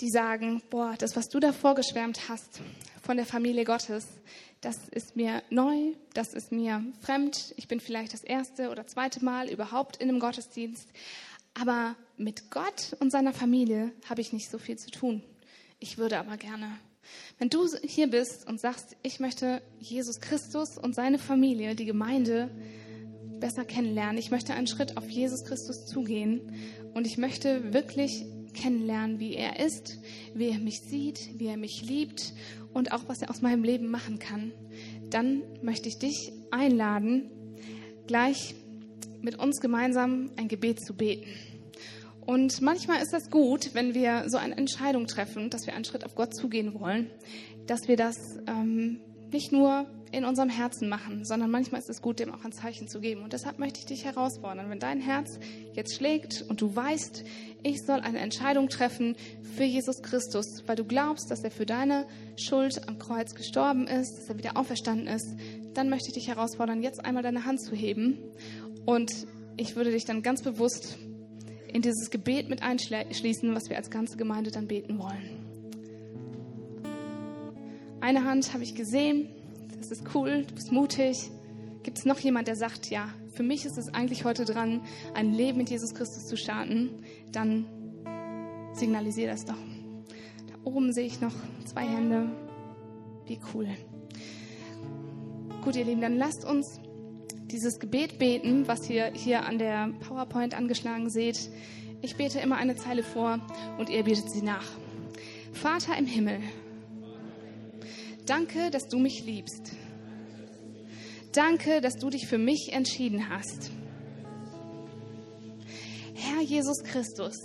[0.01, 2.61] die sagen, boah, das, was du da vorgeschwärmt hast
[3.01, 4.05] von der Familie Gottes,
[4.61, 7.55] das ist mir neu, das ist mir fremd.
[7.57, 10.87] Ich bin vielleicht das erste oder zweite Mal überhaupt in einem Gottesdienst.
[11.59, 15.23] Aber mit Gott und seiner Familie habe ich nicht so viel zu tun.
[15.79, 16.77] Ich würde aber gerne.
[17.39, 22.49] Wenn du hier bist und sagst, ich möchte Jesus Christus und seine Familie, die Gemeinde,
[23.41, 24.17] besser kennenlernen.
[24.17, 26.53] Ich möchte einen Schritt auf Jesus Christus zugehen
[26.93, 28.23] und ich möchte wirklich
[28.53, 29.99] kennenlernen, wie er ist,
[30.33, 32.33] wie er mich sieht, wie er mich liebt
[32.73, 34.53] und auch was er aus meinem Leben machen kann.
[35.09, 37.29] Dann möchte ich dich einladen,
[38.07, 38.55] gleich
[39.21, 41.27] mit uns gemeinsam ein Gebet zu beten.
[42.31, 46.05] Und manchmal ist das gut, wenn wir so eine Entscheidung treffen, dass wir einen Schritt
[46.05, 47.11] auf Gott zugehen wollen,
[47.67, 48.15] dass wir das
[48.47, 49.01] ähm,
[49.33, 52.87] nicht nur in unserem Herzen machen, sondern manchmal ist es gut, dem auch ein Zeichen
[52.87, 53.21] zu geben.
[53.21, 55.41] Und deshalb möchte ich dich herausfordern, wenn dein Herz
[55.73, 57.25] jetzt schlägt und du weißt,
[57.63, 59.17] ich soll eine Entscheidung treffen
[59.57, 62.07] für Jesus Christus, weil du glaubst, dass er für deine
[62.37, 65.35] Schuld am Kreuz gestorben ist, dass er wieder auferstanden ist,
[65.73, 68.19] dann möchte ich dich herausfordern, jetzt einmal deine Hand zu heben.
[68.85, 69.11] Und
[69.57, 70.97] ich würde dich dann ganz bewusst
[71.73, 75.51] in dieses Gebet mit einschließen, was wir als ganze Gemeinde dann beten wollen.
[78.01, 79.29] Eine Hand habe ich gesehen,
[79.79, 81.29] das ist cool, du bist mutig.
[81.83, 84.81] Gibt es noch jemand, der sagt, ja, für mich ist es eigentlich heute dran,
[85.13, 86.89] ein Leben mit Jesus Christus zu starten?
[87.31, 87.65] Dann
[88.73, 89.57] signalisiere das doch.
[90.47, 91.33] Da oben sehe ich noch
[91.65, 92.29] zwei Hände.
[93.25, 93.69] Wie cool.
[95.63, 96.79] Gut, ihr Lieben, dann lasst uns
[97.51, 101.49] dieses Gebet beten, was ihr hier an der PowerPoint angeschlagen seht.
[102.01, 103.39] Ich bete immer eine Zeile vor
[103.77, 104.65] und ihr betet sie nach.
[105.53, 106.39] Vater im Himmel,
[108.25, 109.73] danke, dass du mich liebst.
[111.33, 113.71] Danke, dass du dich für mich entschieden hast.
[116.13, 117.35] Herr Jesus Christus.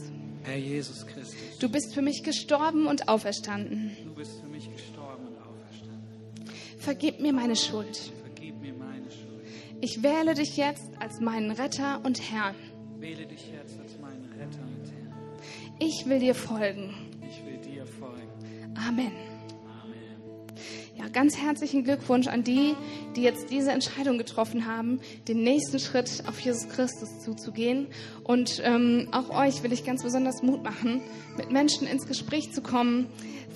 [0.42, 1.58] Herr Jesus Christus.
[1.60, 3.96] Du bist für mich gestorben und auferstanden.
[4.04, 6.04] Du bist für mich gestorben und auferstanden.
[6.78, 8.12] Vergib mir meine Schuld.
[9.80, 12.54] Ich wähle dich jetzt als meinen Retter und Herrn.
[12.98, 15.36] Wähle dich jetzt als meinen Retter und Herrn.
[15.78, 16.94] Ich will dir folgen.
[17.28, 18.30] Ich will dir folgen.
[18.74, 19.06] Amen.
[19.06, 19.35] Amen.
[21.12, 22.74] Ganz herzlichen Glückwunsch an die,
[23.14, 27.86] die jetzt diese Entscheidung getroffen haben, den nächsten Schritt auf Jesus Christus zuzugehen.
[28.24, 31.00] Und ähm, auch euch will ich ganz besonders Mut machen,
[31.36, 33.06] mit Menschen ins Gespräch zu kommen.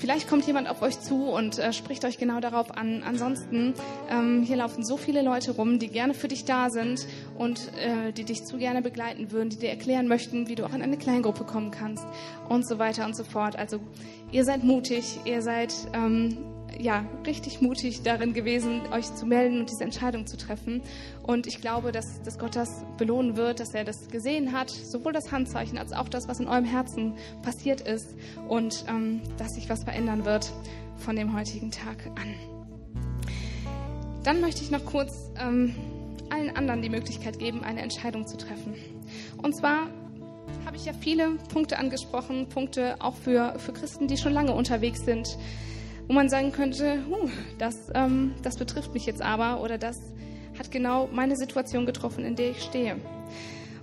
[0.00, 3.02] Vielleicht kommt jemand auf euch zu und äh, spricht euch genau darauf an.
[3.02, 3.74] Ansonsten,
[4.10, 8.10] ähm, hier laufen so viele Leute rum, die gerne für dich da sind und äh,
[8.12, 10.96] die dich zu gerne begleiten würden, die dir erklären möchten, wie du auch in eine
[10.96, 12.06] Kleingruppe kommen kannst
[12.48, 13.56] und so weiter und so fort.
[13.56, 13.80] Also
[14.32, 16.38] ihr seid mutig, ihr seid ähm,
[16.78, 20.82] ja, richtig mutig darin gewesen, euch zu melden und diese Entscheidung zu treffen.
[21.22, 25.12] Und ich glaube, dass, dass Gott das belohnen wird, dass er das gesehen hat, sowohl
[25.12, 28.14] das Handzeichen als auch das, was in eurem Herzen passiert ist
[28.48, 30.52] und ähm, dass sich was verändern wird
[30.96, 32.34] von dem heutigen Tag an.
[34.22, 35.74] Dann möchte ich noch kurz ähm,
[36.30, 38.74] allen anderen die Möglichkeit geben, eine Entscheidung zu treffen.
[39.42, 39.88] Und zwar
[40.66, 45.04] habe ich ja viele Punkte angesprochen, Punkte auch für, für Christen, die schon lange unterwegs
[45.04, 45.36] sind
[46.10, 49.96] wo man sagen könnte, huh, das, ähm, das betrifft mich jetzt aber oder das
[50.58, 52.96] hat genau meine Situation getroffen, in der ich stehe.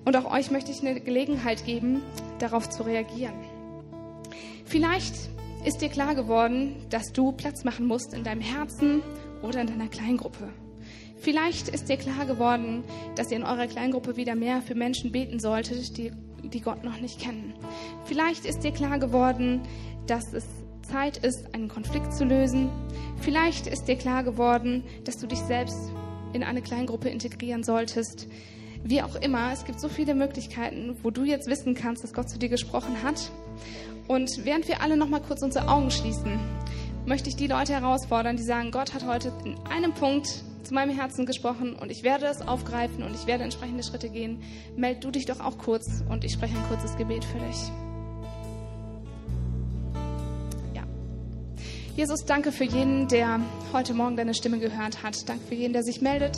[0.03, 2.01] Und auch euch möchte ich eine Gelegenheit geben,
[2.39, 3.33] darauf zu reagieren.
[4.65, 5.13] Vielleicht
[5.63, 9.03] ist dir klar geworden, dass du Platz machen musst in deinem Herzen
[9.41, 10.49] oder in deiner Kleingruppe.
[11.15, 12.83] Vielleicht ist dir klar geworden,
[13.15, 16.11] dass ihr in eurer Kleingruppe wieder mehr für Menschen beten solltet, die,
[16.43, 17.53] die Gott noch nicht kennen.
[18.03, 19.61] Vielleicht ist dir klar geworden,
[20.07, 20.45] dass es
[20.87, 22.69] Zeit ist, einen Konflikt zu lösen.
[23.21, 25.91] Vielleicht ist dir klar geworden, dass du dich selbst
[26.33, 28.27] in eine Kleingruppe integrieren solltest.
[28.83, 32.29] Wie auch immer, es gibt so viele Möglichkeiten, wo du jetzt wissen kannst, dass Gott
[32.29, 33.31] zu dir gesprochen hat.
[34.07, 36.39] Und während wir alle noch mal kurz unsere Augen schließen,
[37.05, 40.27] möchte ich die Leute herausfordern, die sagen, Gott hat heute in einem Punkt
[40.63, 44.41] zu meinem Herzen gesprochen und ich werde es aufgreifen und ich werde entsprechende Schritte gehen.
[44.75, 47.86] Meld du dich doch auch kurz und ich spreche ein kurzes Gebet für dich.
[51.97, 53.39] Jesus, danke für jeden, der
[53.73, 55.27] heute Morgen deine Stimme gehört hat.
[55.27, 56.37] Danke für jeden, der sich meldet.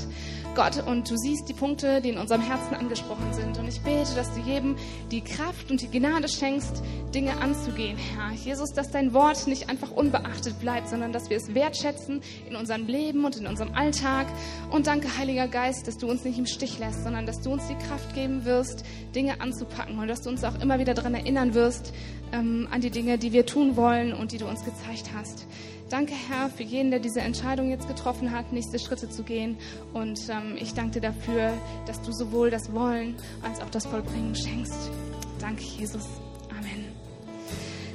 [0.55, 3.60] Gott, und du siehst die Punkte, die in unserem Herzen angesprochen sind.
[3.60, 4.78] Und ich bete, dass du jedem
[5.12, 6.82] die Kraft und die Gnade schenkst,
[7.14, 8.32] Dinge anzugehen, Herr.
[8.32, 12.88] Jesus, dass dein Wort nicht einfach unbeachtet bleibt, sondern dass wir es wertschätzen in unserem
[12.88, 14.28] Leben und in unserem Alltag.
[14.72, 17.68] Und danke, Heiliger Geist, dass du uns nicht im Stich lässt, sondern dass du uns
[17.68, 21.53] die Kraft geben wirst, Dinge anzupacken und dass du uns auch immer wieder daran erinnern
[21.53, 21.91] wirst,
[22.34, 25.47] ähm, an die Dinge, die wir tun wollen und die du uns gezeigt hast.
[25.89, 29.57] Danke, Herr, für jeden, der diese Entscheidung jetzt getroffen hat, nächste Schritte zu gehen.
[29.93, 31.53] Und ähm, ich danke dir dafür,
[31.88, 34.91] dass du sowohl das Wollen als auch das Vollbringen schenkst.
[35.39, 36.07] Danke, Jesus.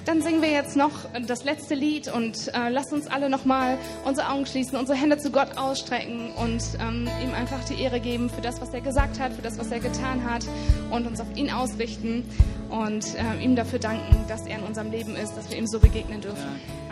[0.05, 0.91] Dann singen wir jetzt noch
[1.27, 5.31] das letzte Lied und äh, lasst uns alle nochmal unsere Augen schließen, unsere Hände zu
[5.31, 9.33] Gott ausstrecken und ähm, ihm einfach die Ehre geben für das, was er gesagt hat,
[9.33, 10.45] für das, was er getan hat
[10.91, 12.23] und uns auf ihn ausrichten
[12.69, 15.79] und äh, ihm dafür danken, dass er in unserem Leben ist, dass wir ihm so
[15.79, 16.61] begegnen dürfen.
[16.79, 16.84] Ja.